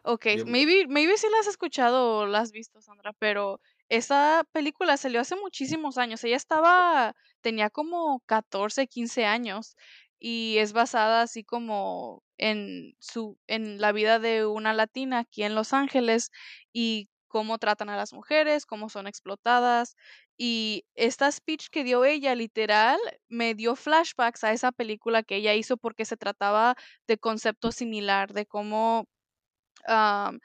[0.06, 4.44] Ok, Yo- maybe, maybe sí la has escuchado o la has visto, Sandra, pero esa
[4.52, 6.24] película salió hace muchísimos años.
[6.24, 9.76] Ella estaba, tenía como 14, 15 años
[10.20, 15.56] y es basada así como en su, en la vida de una latina aquí en
[15.56, 16.32] Los Ángeles
[16.74, 19.96] y cómo tratan a las mujeres, cómo son explotadas.
[20.38, 23.00] Y esta speech que dio ella, literal,
[23.30, 26.76] me dio flashbacks a esa película que ella hizo porque se trataba
[27.08, 29.08] de concepto similar, de cómo
[29.88, 30.40] am,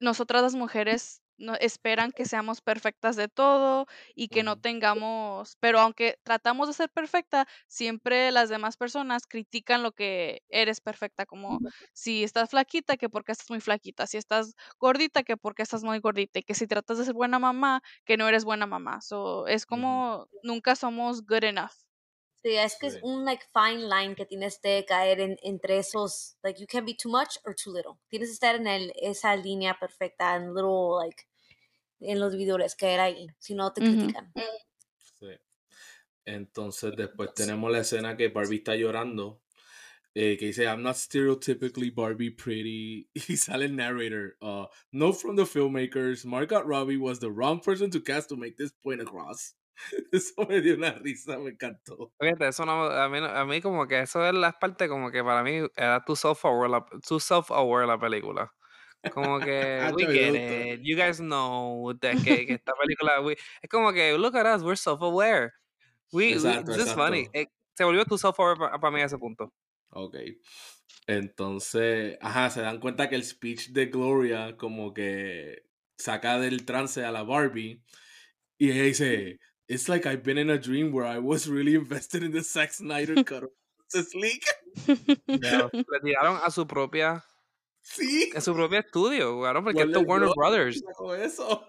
[0.00, 5.80] nosotras las mujeres no, esperan que seamos perfectas de todo y que no tengamos, pero
[5.80, 11.62] aunque tratamos de ser perfecta, siempre las demás personas critican lo que eres perfecta, como
[11.92, 15.98] si estás flaquita, que porque estás muy flaquita, si estás gordita, que porque estás muy
[16.00, 19.00] gordita, y que si tratas de ser buena mamá, que no eres buena mamá.
[19.02, 21.85] So, es como nunca somos good enough.
[22.42, 22.96] Sí, es que Sí.
[22.98, 26.84] es un like fine line que tienes que caer en, entre esos, like you can
[26.84, 27.94] be too much or too little.
[28.08, 31.24] Tienes que estar en el, esa línea perfecta, en little like
[32.00, 34.32] en los videos caer ahí, si no te critican.
[35.18, 35.26] Sí.
[36.24, 39.40] Entonces después tenemos la escena que Barbie está llorando.
[40.18, 43.06] eh, que dice, I'm not stereotypically Barbie pretty.
[43.28, 44.36] Y sale el narrator.
[44.40, 48.56] Uh, Note from the filmmakers, Margot Robbie was the wrong person to cast to make
[48.56, 49.54] this point across.
[50.12, 52.12] Eso me dio una risa, me encantó.
[52.18, 55.10] Fíjate, eso no, a, mí, no- a mí como que eso es la parte como
[55.10, 58.52] que para mí era too self-aware la, too self-aware la película.
[59.10, 63.36] Como que, Ah, we get it, you guys know that, que, que esta película, we-
[63.62, 65.52] es como que, look at us, we're self-aware.
[66.12, 67.28] We, we- Exacto, this is funny.
[67.34, 67.46] Eh,
[67.76, 69.52] se volvió too self-aware para mí a ese punto.
[69.90, 70.16] Ok.
[71.06, 75.62] Entonces, ajá, se dan cuenta que el speech de Gloria como que
[75.98, 77.82] saca del trance a la Barbie
[78.58, 79.38] y ella dice,
[79.68, 82.72] It's like I've been in a dream where I was really invested in the Zack
[82.72, 83.50] Snyder cut of
[83.92, 84.44] Justice League.
[85.26, 87.24] Ya, Le tiraron a su propia,
[87.82, 88.30] Sí.
[88.34, 90.30] a su propio estudio, jugaron porque esto es Warner.
[90.36, 90.82] Brothers.
[91.20, 91.64] eso.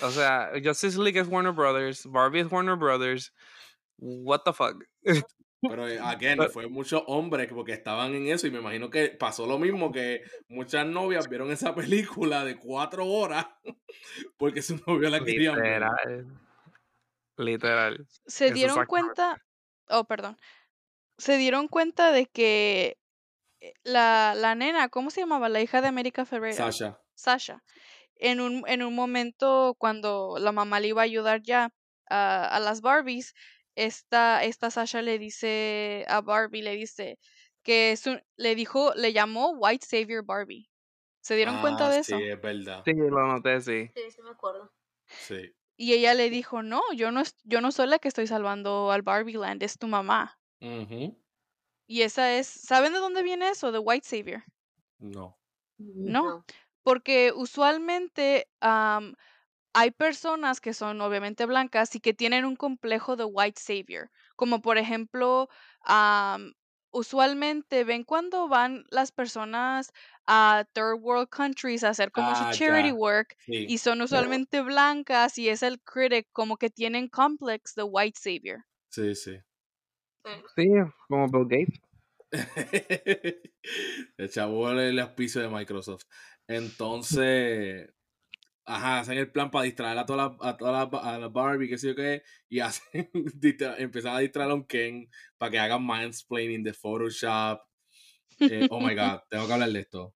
[0.00, 3.32] O sea, Justice League es Warner Brothers, Barbie es Warner Brothers.
[3.98, 4.82] What the fuck?
[5.60, 8.88] Pero, eh, again, Pero- fue muchos hombres que- porque estaban en eso y me imagino
[8.90, 13.46] que pasó lo mismo que muchas novias vieron esa película de cuatro horas
[14.38, 15.82] porque su novio la quería ver.
[15.82, 16.26] Literal.
[17.36, 18.06] Literal.
[18.26, 19.38] Se dieron cuenta,
[19.88, 20.36] oh, perdón.
[21.18, 22.98] se dieron cuenta de que
[23.60, 25.48] eh, la, la nena, ¿cómo se llamaba?
[25.48, 26.56] La hija de América Ferreira.
[26.72, 27.00] Sasha.
[27.14, 27.62] Sasha.
[28.16, 31.70] En un, en un momento cuando la mamá le iba a ayudar ya
[32.10, 33.34] a, a las Barbies,
[33.76, 37.18] esta, esta Sasha le dice a Barbie, le dice
[37.62, 40.70] que es un- le dijo, le llamó White Savior Barbie.
[41.22, 42.18] ¿Se dieron cuenta Ah, de sí, eso?
[42.22, 42.82] es verdad.
[42.84, 43.90] Sí, lo noté, sí.
[43.94, 44.72] Sí, sí me acuerdo.
[45.06, 45.52] Sí.
[45.76, 48.90] Y ella le dijo, no, yo no, es- yo no soy la que estoy salvando
[48.92, 50.38] al Barbie Land, es tu mamá.
[51.86, 53.72] Y esa es, ¿saben de dónde viene eso?
[53.72, 54.44] De White Savior.
[54.98, 55.38] No.
[55.78, 56.44] No.
[56.82, 63.60] Porque usualmente hay personas que son obviamente blancas y que tienen un complejo de white
[63.60, 64.10] savior.
[64.36, 65.48] Como por ejemplo,
[66.94, 69.92] usualmente ven cuando van las personas
[70.26, 72.94] a third world countries a hacer como Ah, su charity ya.
[72.94, 73.66] work Sí.
[73.66, 78.64] y son usualmente blancas y es el critic como que tienen complex de white savior.
[78.90, 79.38] Sí, sí.
[80.56, 80.68] Sí,
[81.08, 81.80] como Bill Gates.
[84.18, 86.04] el chavo el auspicio de Microsoft.
[86.48, 87.90] Entonces,
[88.64, 91.68] ajá, hacen el plan para distraer a todas las a todas las- a las Barbie,
[91.68, 93.10] qué sé yo qué, y hacen,
[93.78, 95.08] empiezan a distraer a un Ken
[95.38, 97.60] para que hagan mansplaining de Photoshop.
[98.40, 100.14] Eh, oh my god, tengo que hablar de esto.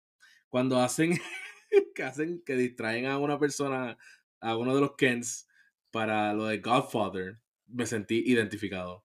[0.49, 1.18] Cuando hacen
[1.94, 3.99] que hacen que distraen a una persona,
[4.40, 5.49] a uno de los Kens,
[5.90, 9.05] para lo de Godfather, me sentí identificado.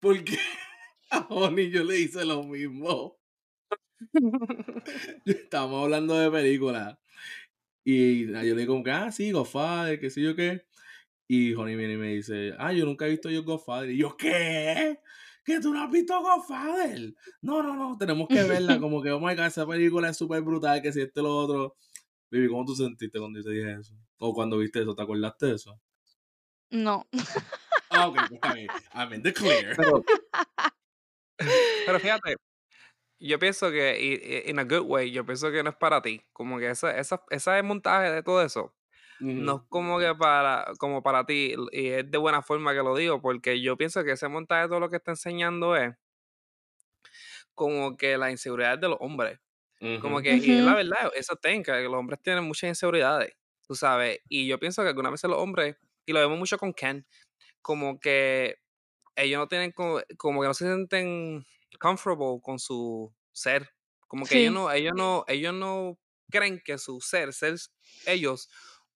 [0.00, 0.38] Porque
[1.10, 3.18] a Honey yo le hice lo mismo.
[5.24, 6.98] Estábamos hablando de películas.
[7.84, 10.66] Y yo le digo como que, ah, sí, Godfather, qué sé yo qué.
[11.28, 13.90] Y Honey viene y me dice, ah, yo nunca he visto yo Godfather.
[13.90, 14.98] Y yo, ¿qué?
[15.44, 17.14] ¿Que tú no has visto Godfather?
[17.40, 18.78] No, no, no, tenemos que verla.
[18.80, 21.76] Como que, oh my god, esa película es súper brutal, que si este lo otro.
[22.30, 23.94] Baby, ¿cómo tú sentiste cuando yo te dije eso?
[24.18, 25.80] O cuando viste eso, ¿te acordaste de eso?
[26.70, 27.06] No.
[27.90, 28.68] Ah, ok, pues está bien.
[28.94, 29.76] I'm in the clear.
[29.76, 30.02] Pero,
[31.86, 32.36] pero fíjate,
[33.22, 36.22] yo pienso que, in a good way, yo pienso que no es para ti.
[36.32, 38.74] Como que esa, esa, ese montaje de todo eso,
[39.36, 42.96] no es como que para, como para ti, y es de buena forma que lo
[42.96, 45.94] digo, porque yo pienso que ese montaje todo lo que está enseñando es
[47.54, 49.38] como que la inseguridad de los hombres.
[49.98, 53.34] Como que, y la verdad, eso tenga, que los hombres tienen muchas inseguridades,
[53.66, 54.20] tú sabes.
[54.28, 57.06] Y yo pienso que algunas veces los hombres, y lo vemos mucho con Ken,
[57.62, 58.58] como que
[59.16, 61.44] ellos no tienen, como, como que no se sienten
[61.82, 63.68] comfortable con su ser.
[64.06, 64.54] Como que ellos Sí.
[64.54, 65.98] no, ellos no, ellos no
[66.30, 67.56] creen que su ser, ser
[68.06, 68.48] ellos,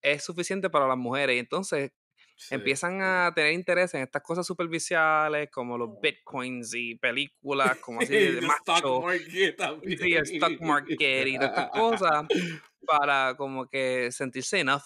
[0.02, 1.36] es suficiente para las mujeres.
[1.36, 1.90] Y entonces
[2.38, 2.54] Sí.
[2.54, 8.12] empiezan a tener interés en estas cosas superficiales, como los bitcoins y películas, como así
[8.14, 9.02] de, macho.
[9.14, 12.26] Y el stock market y todas estas cosas
[12.86, 14.82] para como que sentirse enough.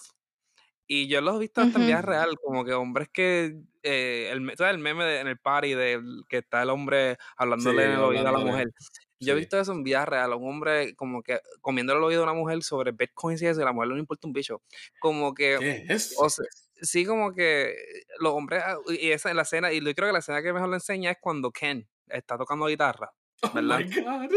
[0.92, 2.02] Y yo los he visto hasta en vida Ujú.
[2.02, 6.02] real, como que hombres que, eh, el, ¿sabes el meme de- en el party de
[6.28, 8.72] que está el hombre hablándole en el oído a la mujer.
[9.20, 9.36] Yo he Sí.
[9.36, 12.62] visto eso en vida real, un hombre como que comiéndole el oído a una mujer
[12.64, 14.62] sobre bitcoins y eso, y a la mujer no le importa un bicho.
[14.98, 16.44] Como que, ¿Qué es o sea,
[16.82, 17.76] sí, como que
[18.18, 20.52] los hombres, ah, y esa es la escena, y yo creo que la escena que
[20.52, 23.12] mejor lo enseña es cuando Ken está tocando guitarra,
[23.42, 23.80] Oh ¿verdad?
[23.80, 24.30] my god.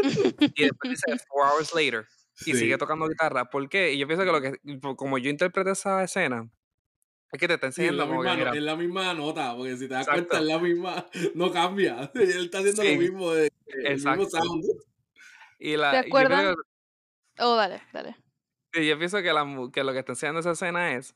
[0.56, 2.06] Y después dice four hours later
[2.40, 2.78] y sigue Sí.
[2.78, 3.50] tocando guitarra.
[3.50, 3.92] ¿Por qué?
[3.92, 6.50] Y yo pienso que lo que, como yo interpreto esa escena,
[7.32, 9.56] es que te está Sí, es la enseñando misma, no- mira, es la misma nota,
[9.56, 12.10] porque si te das cuenta, es la misma, no cambia.
[12.14, 14.64] Él está haciendo lo sí, mismo, de, el mismo sound.
[15.58, 16.44] Y ¿Se la, acuerdan?
[16.44, 16.62] pienso,
[17.40, 18.16] Oh, dale, dale.
[18.74, 21.14] y yo pienso que, la, mu- que lo que está enseñando esa escena es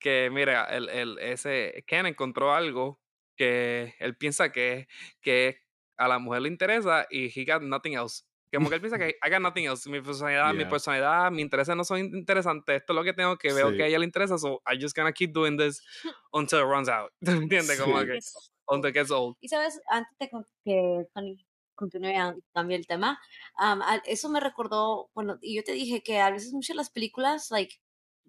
[0.00, 3.00] que, mira, el, el, ese Ken encontró algo
[3.36, 4.88] que él piensa que,
[5.22, 5.60] que
[5.98, 8.24] a la mujer le interesa y he got nothing else.
[8.52, 9.88] Como que él piensa que I got nothing else.
[9.88, 10.68] Mi personalidad, mi Yeah.
[10.68, 12.76] personalidad, mi intereses no son interesantes.
[12.80, 14.38] Esto es lo que tengo que veo que a Sí, ella le interesa.
[14.38, 15.82] So I just gonna keep doing this
[16.32, 17.10] until it runs out.
[17.20, 17.80] ¿Entiendes?
[17.80, 18.06] Como sí.
[18.06, 18.18] que
[18.68, 19.36] until it gets old.
[19.40, 20.30] Y sabes, antes de
[20.64, 21.06] que
[21.74, 23.18] continúe a cambiar el tema,
[23.58, 27.50] a- eso me recordó, bueno, y yo te dije que a veces muchas las películas,
[27.50, 27.74] like,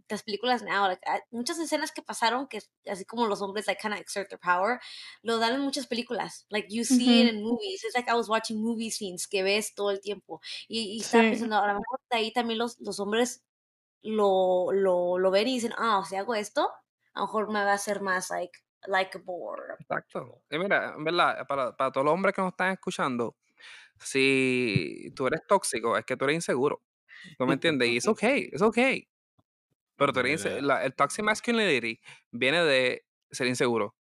[0.10, 1.02] las películas now, like,
[1.32, 4.80] muchas escenas que pasaron, que así como los hombres, like, kind of exert their power,
[5.24, 6.46] lo dan en muchas películas.
[6.50, 7.34] Like, you see it Ujú.
[7.34, 7.84] in movies.
[7.84, 10.42] It's like I was watching movie scenes que ves todo el tiempo.
[10.68, 11.30] Y, y estaba Sí.
[11.30, 13.44] pensando, a lo mejor de ahí también los, los hombres
[14.04, 16.70] lo, lo, lo ven y dicen, ah, si hago esto,
[17.14, 20.44] a lo mejor me va a hacer más, like, likable or Exacto.
[20.50, 23.36] Y mira, en verdad, para, para todos los hombres que nos están escuchando,
[24.00, 26.84] si tú eres tóxico, es que tú eres inseguro.
[27.38, 27.90] ¿Tú me entiendes?
[27.90, 29.10] Y es okay, es okay.
[30.04, 32.00] Pero tú eres inse- la- el toxic masculinity
[32.32, 33.96] viene de ser inseguro.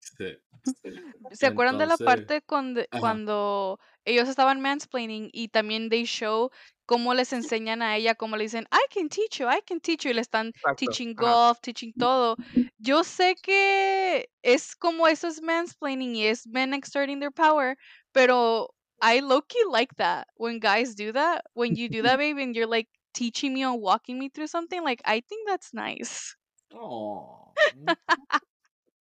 [0.00, 0.36] sí.
[1.32, 3.00] ¿Se acuerdan de la Entonces, parte cuando, ajá.
[3.00, 6.50] cuando ellos estaban mansplaining y también they show
[6.86, 10.04] cómo les enseñan a ella, cómo le dicen, I can teach you, I can teach
[10.04, 10.76] you, y le están Exacto.
[10.76, 11.40] teaching Ajá.
[11.40, 12.36] golf, teaching todo.
[12.78, 17.76] Yo sé que es como eso es mansplaining y es men exerting their power,
[18.12, 21.44] Pero I low key like that when guys do that.
[21.54, 24.82] When you do that, baby, and you're like teaching me or walking me through something,
[24.82, 26.36] like I think that's nice.
[26.72, 27.96] Oh, qué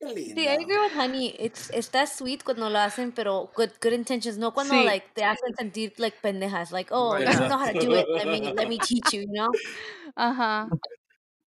[0.01, 1.35] Sí, I agree with Honey.
[1.37, 4.37] It's, está sweet cuando lo hacen, pero good, good intentions.
[4.37, 4.85] No cuando, Sí.
[4.85, 6.71] like, te hacen sentir, like, pendejas.
[6.71, 8.07] Like, oh, Like, don't know how to do it.
[8.07, 9.51] Let me, let me teach you, you know?
[10.15, 10.69] Ajá.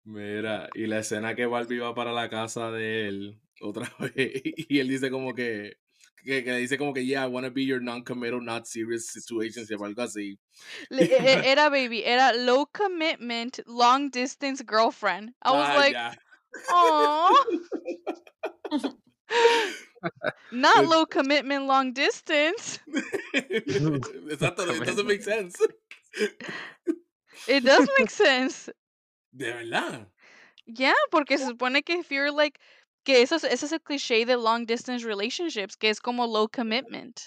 [0.04, 4.80] Mira, y la escena que Barbie va para la casa de él otra vez y
[4.80, 5.78] él dice como que
[6.24, 9.12] que, que le dice como que yeah, I want to be your non-committal, not serious
[9.16, 10.38] situationship, algo así.
[10.90, 11.04] Le-
[11.46, 15.34] Era baby, era low commitment, long distance girlfriend.
[15.42, 16.14] I was Ah, like, ya.
[16.70, 17.46] oh,
[20.52, 22.80] not low commitment, long distance.
[23.34, 25.56] Exacto, it doesn't make sense.
[27.48, 28.70] It does make sense.
[29.36, 30.08] De verdad.
[30.66, 32.60] Yeah, porque se supone que if you're like,
[33.06, 36.50] que eso es, ese es el cliché de long distance relationships, que es como low
[36.50, 37.22] commitment.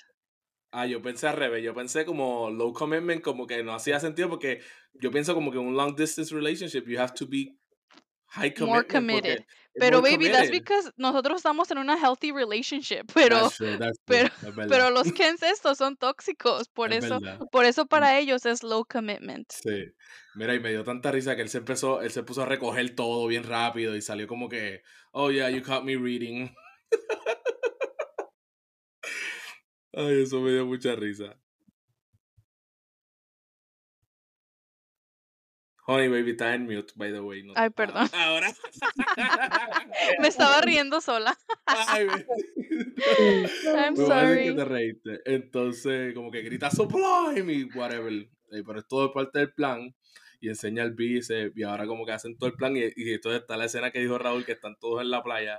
[0.71, 4.29] Ah, yo pensé al revés, yo pensé como low commitment, como que no hacía sentido
[4.29, 4.61] porque
[5.01, 7.57] yo pienso como que un long distance relationship you have to be
[8.29, 9.45] high More committed.
[9.81, 10.65] Pero more baby, that's committed.
[10.65, 15.13] because nosotros estamos en una healthy relationship, pero That's true, that's true, pero pero los
[15.13, 17.47] Kens estos son tóxicos, por Es eso verdad.
[17.53, 19.51] por eso para ellos es low commitment.
[19.53, 19.85] Sí.
[20.35, 22.95] Mira, y me dio tanta risa que él se empezó, él se puso a recoger
[22.95, 26.51] todo bien rápido y salió como que, oh yeah, you caught me reading.
[29.95, 31.37] Ay, eso me dio mucha risa.
[35.91, 37.43] Honey Baby está en mute, by the way.
[37.43, 38.09] no Ay, ah, perdón.
[38.15, 38.53] Ahora.
[40.21, 41.35] Me estaba riendo sola.
[41.67, 42.13] Ay, me-
[43.75, 44.57] I'm me parece que sorry.
[44.57, 45.21] te reíste.
[45.25, 48.13] Entonces, como que grita Sublime y whatever.
[48.13, 49.95] Eh, pero es todo parte del plan.
[50.41, 51.57] Y enseña el bíceps.
[51.57, 52.77] Y ahora como que hacen todo el plan.
[52.77, 55.57] Y, y entonces está la escena que dijo Raúl, que están todos en la playa.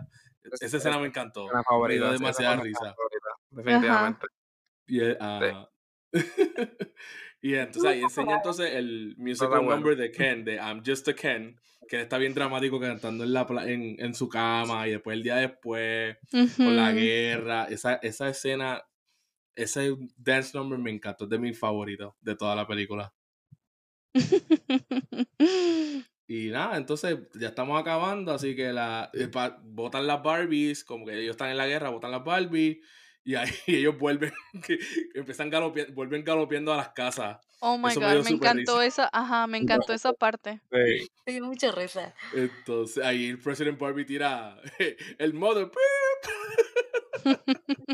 [0.62, 1.46] Esa escena me encantó.
[1.46, 2.80] Escena Me favorita, dio demasiada risa.
[2.80, 4.28] favorita, definitivamente.
[4.88, 5.70] Y, ajá.
[7.42, 9.76] Y entonces ahí enseña entonces el musical bueno.
[9.76, 13.48] number de Ken, de I'm Just a Ken, que está bien dramático cantando en, la
[13.66, 16.18] en, en su cama y después el día después
[16.58, 18.84] con la guerra, esa, esa escena,
[19.56, 23.14] ese dance number me encantó, es de mis favoritos de toda la película.
[26.32, 31.04] Y nada, entonces ya estamos acabando, así que la eh, pa- botan las Barbies, como
[31.04, 32.78] que ellos están en la guerra, botan las Barbies
[33.30, 34.34] y ahí ellos vuelven,
[34.66, 37.38] que, que empiezan galopi- vuelven galopeando a las casas.
[37.62, 38.86] Oh my Eso me god, me súper encantó risa.
[39.04, 40.62] esa, ajá, me encantó esa parte.
[40.72, 41.10] Sí.
[41.28, 42.16] Me dio mucha risa.
[42.34, 44.58] Entonces ahí el President Barbie tira
[45.20, 45.70] el mother,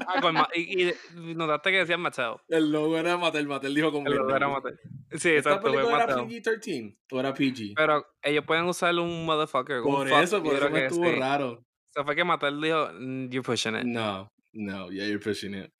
[0.07, 0.93] Ah, con y, y
[1.35, 2.39] notaste que decían Mateo.
[2.47, 4.47] el logo era Mattel, Mattel dijo como El logo era.
[4.47, 4.73] Mateo.
[5.11, 6.27] Sí, ¿Esta exacto, era Mateo.
[6.27, 7.73] PG-13 o era PG?
[7.75, 9.77] Pero ellos pueden usar un motherfucker.
[9.81, 11.15] un Por fuck, eso, por eso me que estuvo sí.
[11.15, 11.51] raro.
[11.53, 11.63] O
[11.93, 13.83] sea, fue que Mattel dijo, "Mm, you're pushing it.
[13.83, 15.71] No, no, yeah, you're pushing it.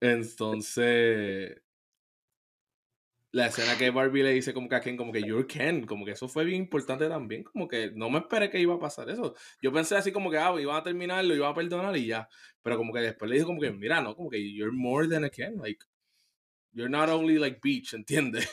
[0.00, 1.62] Entonces,
[3.32, 6.04] la escena que Barbie le dice como que a Ken, como que you're Ken, como
[6.04, 9.10] que eso fue bien importante también, como que no me esperé que iba a pasar
[9.10, 9.34] eso.
[9.60, 12.28] Yo pensé así como que, ah, iban a terminarlo, iban a perdonar y ya.
[12.62, 15.24] Pero como que después le dijo como que, mira, no, como que you're more than
[15.24, 15.84] a Ken, like,
[16.72, 18.48] you're not only like Beach, ¿entiendes?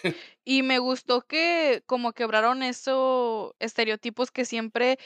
[0.46, 4.98] Y me gustó que como quebraron esos estereotipos que siempre,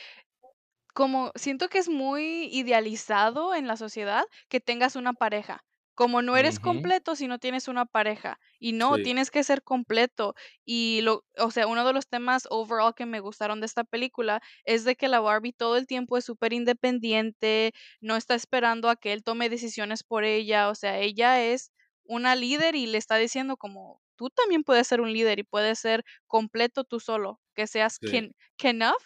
[0.97, 5.63] como siento que es muy idealizado en la sociedad que tengas una pareja.
[5.95, 8.39] Como no eres completo si no tienes una pareja.
[8.59, 8.99] Y no, Sí.
[8.99, 10.35] tienes que ser completo.
[10.65, 14.41] Y lo, o sea, uno de los temas overall que me gustaron de esta película
[14.63, 18.95] es de que la Barbie todo el tiempo es súper independiente, no está esperando a
[18.95, 20.69] que él tome decisiones por ella.
[20.69, 21.71] O sea, ella es
[22.03, 25.79] una líder y le está diciendo como tú también puedes ser un líder y puedes
[25.79, 28.08] ser completo tú solo, que seas Sí.
[28.12, 29.01] ken, enough.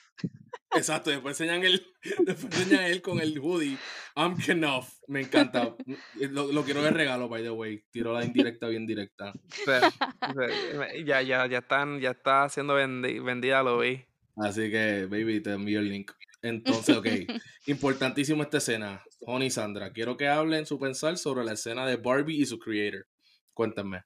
[0.76, 1.86] Exacto, después enseñan él,
[2.26, 3.78] después enseñan él con el hoodie.
[4.16, 4.86] I'm Kenough.
[5.08, 5.74] Me encanta.
[6.16, 7.82] Lo, lo quiero de regalo, by the way.
[7.92, 9.32] Tiro la indirecta bien directa.
[9.32, 14.04] O sea, o sea, ya, ya, ya están, ya está siendo vendi- vendida, lo vi.
[14.36, 16.12] Así que, baby, te envío el link.
[16.42, 17.06] Entonces, ok.
[17.68, 19.02] Importantísimo esta escena.
[19.22, 22.60] Honey y Sandra, quiero que hablen su pensar sobre la escena de Barbie y su
[22.60, 23.08] creator.
[23.54, 24.04] Cuéntame.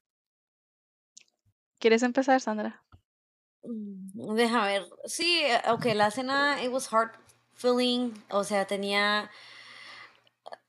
[1.78, 2.84] ¿Quieres empezar, Sandra?
[3.66, 4.86] Mm, Deja ver.
[5.06, 7.14] Sí, eh, ok, la escena, it was heart
[7.54, 9.30] feeling, o sea, tenía,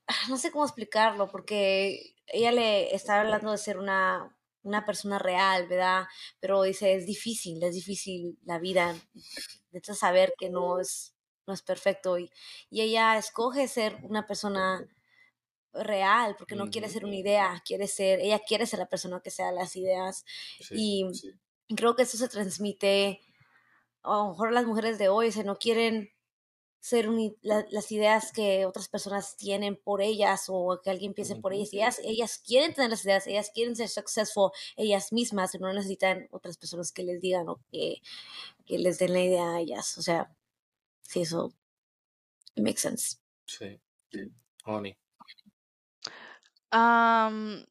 [0.06, 5.18] ah, no sé cómo explicarlo, porque ella le estaba hablando de ser una, una persona
[5.18, 6.06] real, ¿verdad?
[6.40, 8.94] Pero dice, es difícil, es difícil la vida,
[9.72, 11.14] necesitas saber que no es,
[11.46, 12.30] no es perfecto, y,
[12.70, 14.86] y ella escoge ser una persona
[15.72, 19.30] real, porque no quiere ser una idea, quiere ser, ella quiere ser la persona que
[19.30, 20.24] sea las ideas,
[20.60, 21.32] Sí, y sí.
[21.68, 23.20] Y creo que eso se transmite,
[24.02, 26.10] a lo mejor las mujeres de hoy se no quieren
[26.80, 31.36] ser uni- la- las ideas que otras personas tienen por ellas o que alguien piense
[31.36, 31.72] por ellas.
[31.72, 36.28] Ellas, ellas quieren tener las ideas, ellas quieren ser successful ellas mismas y no necesitan
[36.30, 38.00] otras personas que les digan o que,
[38.64, 39.98] que les den la idea a ellas.
[39.98, 40.32] O sea,
[41.02, 41.52] sí, eso
[42.54, 43.18] it makes sense.
[43.46, 43.80] Sí.
[44.64, 44.96] Honey.
[46.72, 47.64] Um,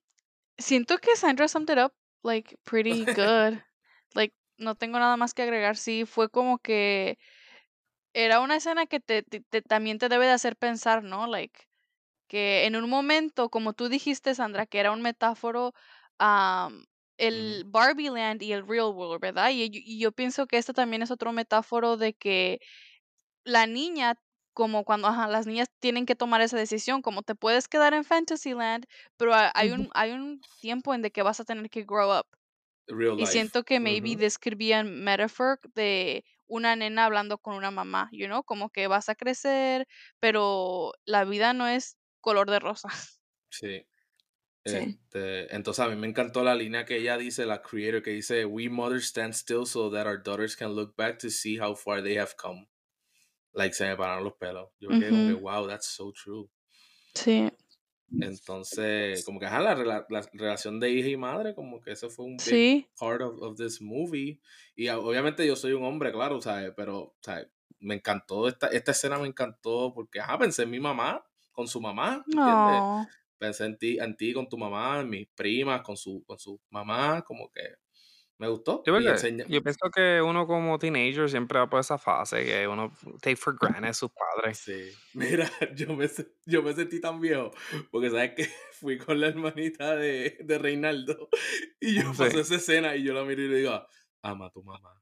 [0.57, 1.93] siento que Sandra summed it up
[2.23, 3.61] like pretty good.
[4.57, 5.77] No tengo nada más que agregar.
[5.77, 7.17] Sí, fue como que
[8.13, 11.27] era una escena que te, te- te- también te debe de hacer pensar, ¿no?
[11.27, 11.67] Like
[12.27, 15.73] que en un momento, como tú dijiste, Sandra, que era un metáforo
[16.19, 16.85] am,
[17.17, 19.49] el Barbie Land y el Real World, ¿verdad?
[19.51, 22.59] Y, yo- y yo pienso que esto también es otro metáforo de que
[23.45, 24.15] la niña,
[24.53, 28.03] como cuando ajá, las niñas tienen que tomar esa decisión, como te puedes quedar en
[28.05, 28.85] Fantasyland,
[29.17, 32.19] pero ha- hay un, hay un tiempo en de que vas a tener que grow
[32.19, 32.27] up.
[32.89, 37.71] Real Y siento que maybe could be a metaphor de una nena hablando con una
[37.71, 39.87] mamá, you know, como que vas a crecer,
[40.19, 42.89] pero la vida no es color de rosa.
[43.51, 43.85] Sí.
[44.65, 44.99] Sí.
[45.09, 48.45] Este, entonces a mí me encantó la línea que ella dice, la creator, que dice,
[48.45, 52.01] We mothers stand still so that our daughters can look back to see how far
[52.03, 52.67] they have come.
[53.53, 54.71] Like se me pararon los pelos.
[54.79, 55.41] Yo me quedé como que, Ujú.
[55.41, 56.49] wow, that's so true.
[57.15, 57.49] Sí,
[58.19, 62.09] Entonces, como que ajá, la, rela- la relación de hija y madre, como que eso
[62.09, 64.41] fue un big sí, part of, of this movie.
[64.75, 66.73] Y ah, obviamente yo soy un hombre, claro, ¿sabes?
[66.75, 67.47] Pero, ¿sabes?
[67.79, 71.79] Me encantó, esta, esta escena me encantó porque, ajá, pensé en mi mamá, con su
[71.81, 72.85] mamá, ¿entiendes?
[73.37, 76.59] Pensé en ti, en ti con tu mamá, en mis primas, con su, con su
[76.71, 77.61] mamá, como que
[78.39, 78.83] me gustó.
[78.85, 78.97] Yo
[79.63, 83.89] pienso que uno como teenager siempre va por esa fase que uno take for granted
[83.89, 84.59] a sus padres.
[84.59, 84.91] Sí.
[85.13, 87.51] Mira, yo me, se- yo me sentí tan viejo
[87.91, 91.29] porque sabes que fui con la hermanita de, de Reinaldo
[91.79, 92.17] y yo Sí.
[92.19, 93.87] pasé esa escena y yo la miro y le digo,
[94.21, 94.93] ama a tu mamá.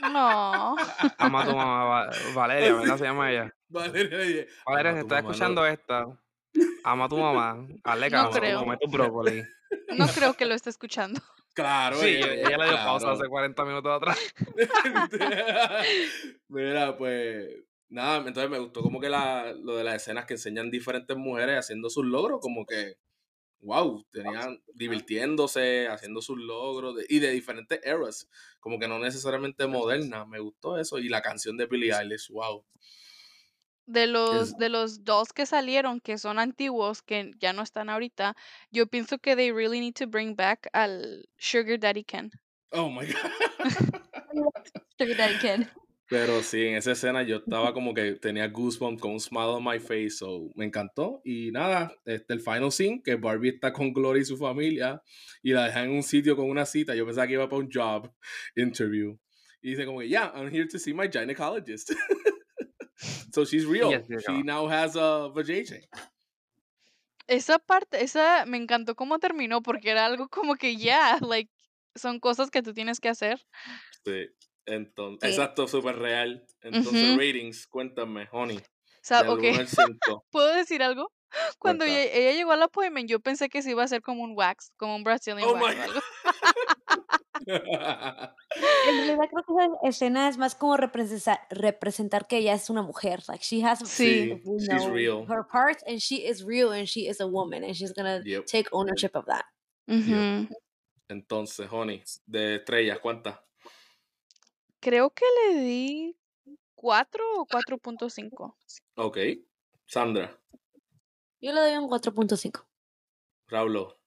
[0.00, 0.76] No.
[1.18, 2.98] Ama a tu mamá, Va- Valeria, ¿verdad?
[2.98, 3.54] Se llama ella.
[3.68, 6.04] Valeria, le dije, Valeria, ama si a tu estás mamá, escuchando no- esta,
[6.84, 7.66] ama a tu mamá.
[7.84, 8.58] Hazle No caso, creo.
[8.60, 9.42] come tu brócoli.
[9.96, 11.20] No creo que lo esté escuchando.
[11.56, 14.18] Claro, Sí, ella, ella, le dio pausa hace 40 minutos atrás.
[16.48, 17.48] Mira, pues
[17.88, 21.58] nada, entonces me gustó como que la, lo de las escenas que enseñan diferentes mujeres
[21.58, 22.96] haciendo sus logros, como que,
[23.60, 28.28] wow, tenían divirtiéndose, haciendo sus logros de- y de diferentes eras,
[28.60, 30.98] como que no necesariamente modernas, me gustó eso.
[30.98, 32.66] Y la canción de Billie Eilish, wow.
[33.86, 37.88] De los, Es- de los dos que salieron, que son antiguos, que ya no están
[37.88, 38.34] ahorita,
[38.70, 42.30] yo pienso que they really need to bring back al Sugar Daddy Ken.
[42.72, 43.14] Oh my God.
[44.98, 45.66] Sugar Daddy Kid.
[46.08, 49.64] Pero sí, en esa escena yo estaba como que tenía goosebumps con un smile on
[49.64, 51.20] my face, so me encantó.
[51.24, 55.02] Y nada, este, el final scene, que Barbie está con Gloria y su familia
[55.42, 56.94] y la dejan en un sitio con una cita.
[56.94, 58.12] Yo pensaba que iba para un job
[58.56, 59.18] interview.
[59.62, 61.92] Y dice como que, yeah, I'm here to see my gynecologist.
[63.32, 63.90] So she's real.
[63.90, 65.82] Yes, She now has a vajayjay.
[67.28, 71.50] Esa parte, esa me encantó cómo terminó, porque era algo como que ya, like,
[71.94, 73.44] son cosas que tú tienes que hacer.
[74.04, 74.28] Sí.
[74.66, 75.34] Entonces, Sí.
[75.40, 76.44] exacto, súper real.
[76.62, 77.18] Entonces, Ujú.
[77.18, 78.60] ratings, cuéntame, honey.
[79.02, 79.78] Sa- Del ok, 1 al 5.
[80.30, 81.12] ¿puedo decir algo?
[81.58, 84.32] Cuando ella, ella llegó al appointment, yo pensé que se iba a hacer como un
[84.36, 86.00] wax, como un Brazilian Oh wax my o algo.
[87.46, 92.82] En realidad creo que esa escena es más como representar, representar que ella es una
[92.82, 93.22] mujer.
[93.28, 94.28] Like she has Sí.
[94.44, 95.26] You she's know, real.
[95.28, 98.46] her parts and she is real and she is a woman and she's gonna Yep.
[98.46, 99.44] take ownership of that.
[99.88, 100.48] Ujú.
[101.08, 103.38] Entonces, honey, de estrellas, ¿cuántas?
[104.80, 106.16] Creo que le di
[106.74, 108.56] 4 o 4.5.
[108.96, 109.18] Ok.
[109.86, 110.36] Sandra,
[111.40, 112.66] Yo le doy un 4.5.
[113.48, 114.00] Raulo.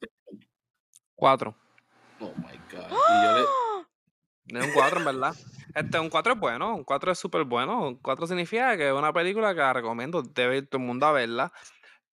[1.15, 1.55] Cuatro.
[2.19, 2.91] Oh my God.
[2.91, 4.59] Y yo le.
[4.59, 5.35] Es un 4, en verdad.
[5.75, 7.87] Este, un 4 es bueno, un 4 es súper bueno.
[7.87, 11.05] Un 4 significa que es una película que la recomiendo, debe ir todo el mundo
[11.05, 11.51] a verla.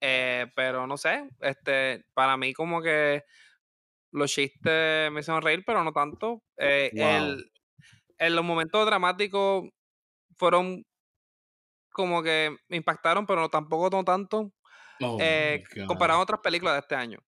[0.00, 3.22] Eh, pero no sé, este, para mí como que
[4.12, 6.42] los chistes me hicieron reír, pero no tanto.
[6.58, 7.06] Eh, Wow.
[7.06, 7.50] el,
[8.18, 9.64] en los momentos dramáticos
[10.36, 10.84] fueron
[11.90, 14.52] como que me impactaron, pero no, tampoco no tanto,
[15.00, 17.18] Oh eh, comparado a otras películas de este año.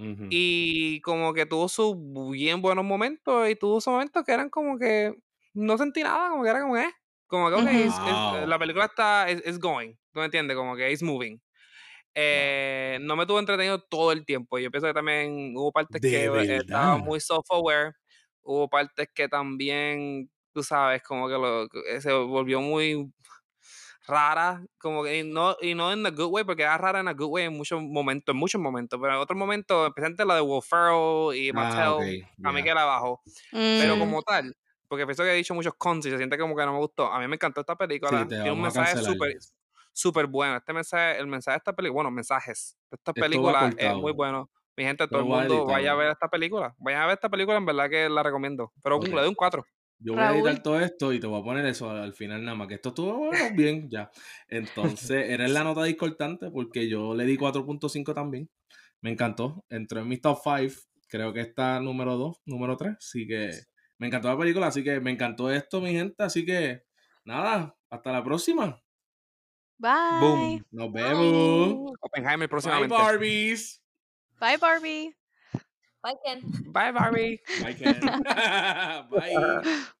[0.00, 0.34] Ujú.
[0.34, 1.96] Y como que tuvo sus
[2.32, 5.14] bien buenos momentos y tuvo sus momentos que eran como que
[5.54, 6.92] no sentí nada, como que era como que, eh,
[7.26, 7.94] como que, ok, Ujú.
[8.00, 8.46] Wow.
[8.46, 10.56] la película está, es, going, ¿tú me entiendes?
[10.56, 11.40] Como que it's moving.
[12.14, 14.58] Eh, no me tuvo entretenido todo el tiempo.
[14.58, 16.98] Yo pienso que también hubo partes De que eh, estaba verdad.
[16.98, 17.94] muy self-aware,
[18.42, 23.12] hubo partes que también, tú sabes, como que lo, que se volvió muy
[24.10, 27.08] rara, como que y no, y no en the good way, porque era rara en
[27.08, 30.36] a good way en muchos momentos, en muchos momentos, pero en otros momentos, especialmente la
[30.36, 33.22] de Will Ferrell y Ah, Mattel, a mí que la bajó.
[33.76, 34.54] Pero Mm, como tal,
[34.88, 37.12] porque pienso que he dicho muchos cons y se siente como que no me gustó.
[37.12, 38.10] A mí me encantó esta película.
[38.10, 39.32] Sí, Tiene un mensaje súper
[39.92, 40.56] súper bueno.
[40.56, 44.12] Este mensaje, el mensaje de esta película, bueno, mensajes de esta Esto película es muy
[44.12, 44.50] bueno.
[44.76, 46.74] Mi gente, todo el mundo vaya a ver esta película.
[46.78, 48.72] Vayan a ver esta película, en verdad que la recomiendo.
[48.82, 49.10] Pero Ok.
[49.10, 49.64] le doy un 4.
[50.02, 52.56] Yo voy a editar todo esto y te voy a poner eso al final nada
[52.56, 54.10] más, que esto estuvo bueno, bien, ya.
[54.48, 58.48] Entonces, eres la nota discordante porque yo le di 4.5 también.
[59.02, 59.64] Me encantó.
[59.68, 60.74] Entró en mis top 5.
[61.06, 62.96] Creo que está número 2, número 3.
[62.98, 63.50] Así que
[63.98, 66.22] me encantó la película, así que me encantó esto, mi gente.
[66.22, 66.82] Así que,
[67.24, 68.80] nada, hasta la próxima.
[69.76, 70.20] Bye.
[70.20, 70.66] Boom.
[70.70, 71.92] Nos vemos.
[72.00, 72.94] Oppenheimer Bye, próximamente.
[72.94, 73.82] Barbies.
[74.40, 75.19] Bye, Barbie.
[76.02, 76.42] Bye, Ken.
[76.72, 77.40] Bye, Barbie.
[77.60, 78.00] Bye, Ken.
[79.10, 79.82] Bye.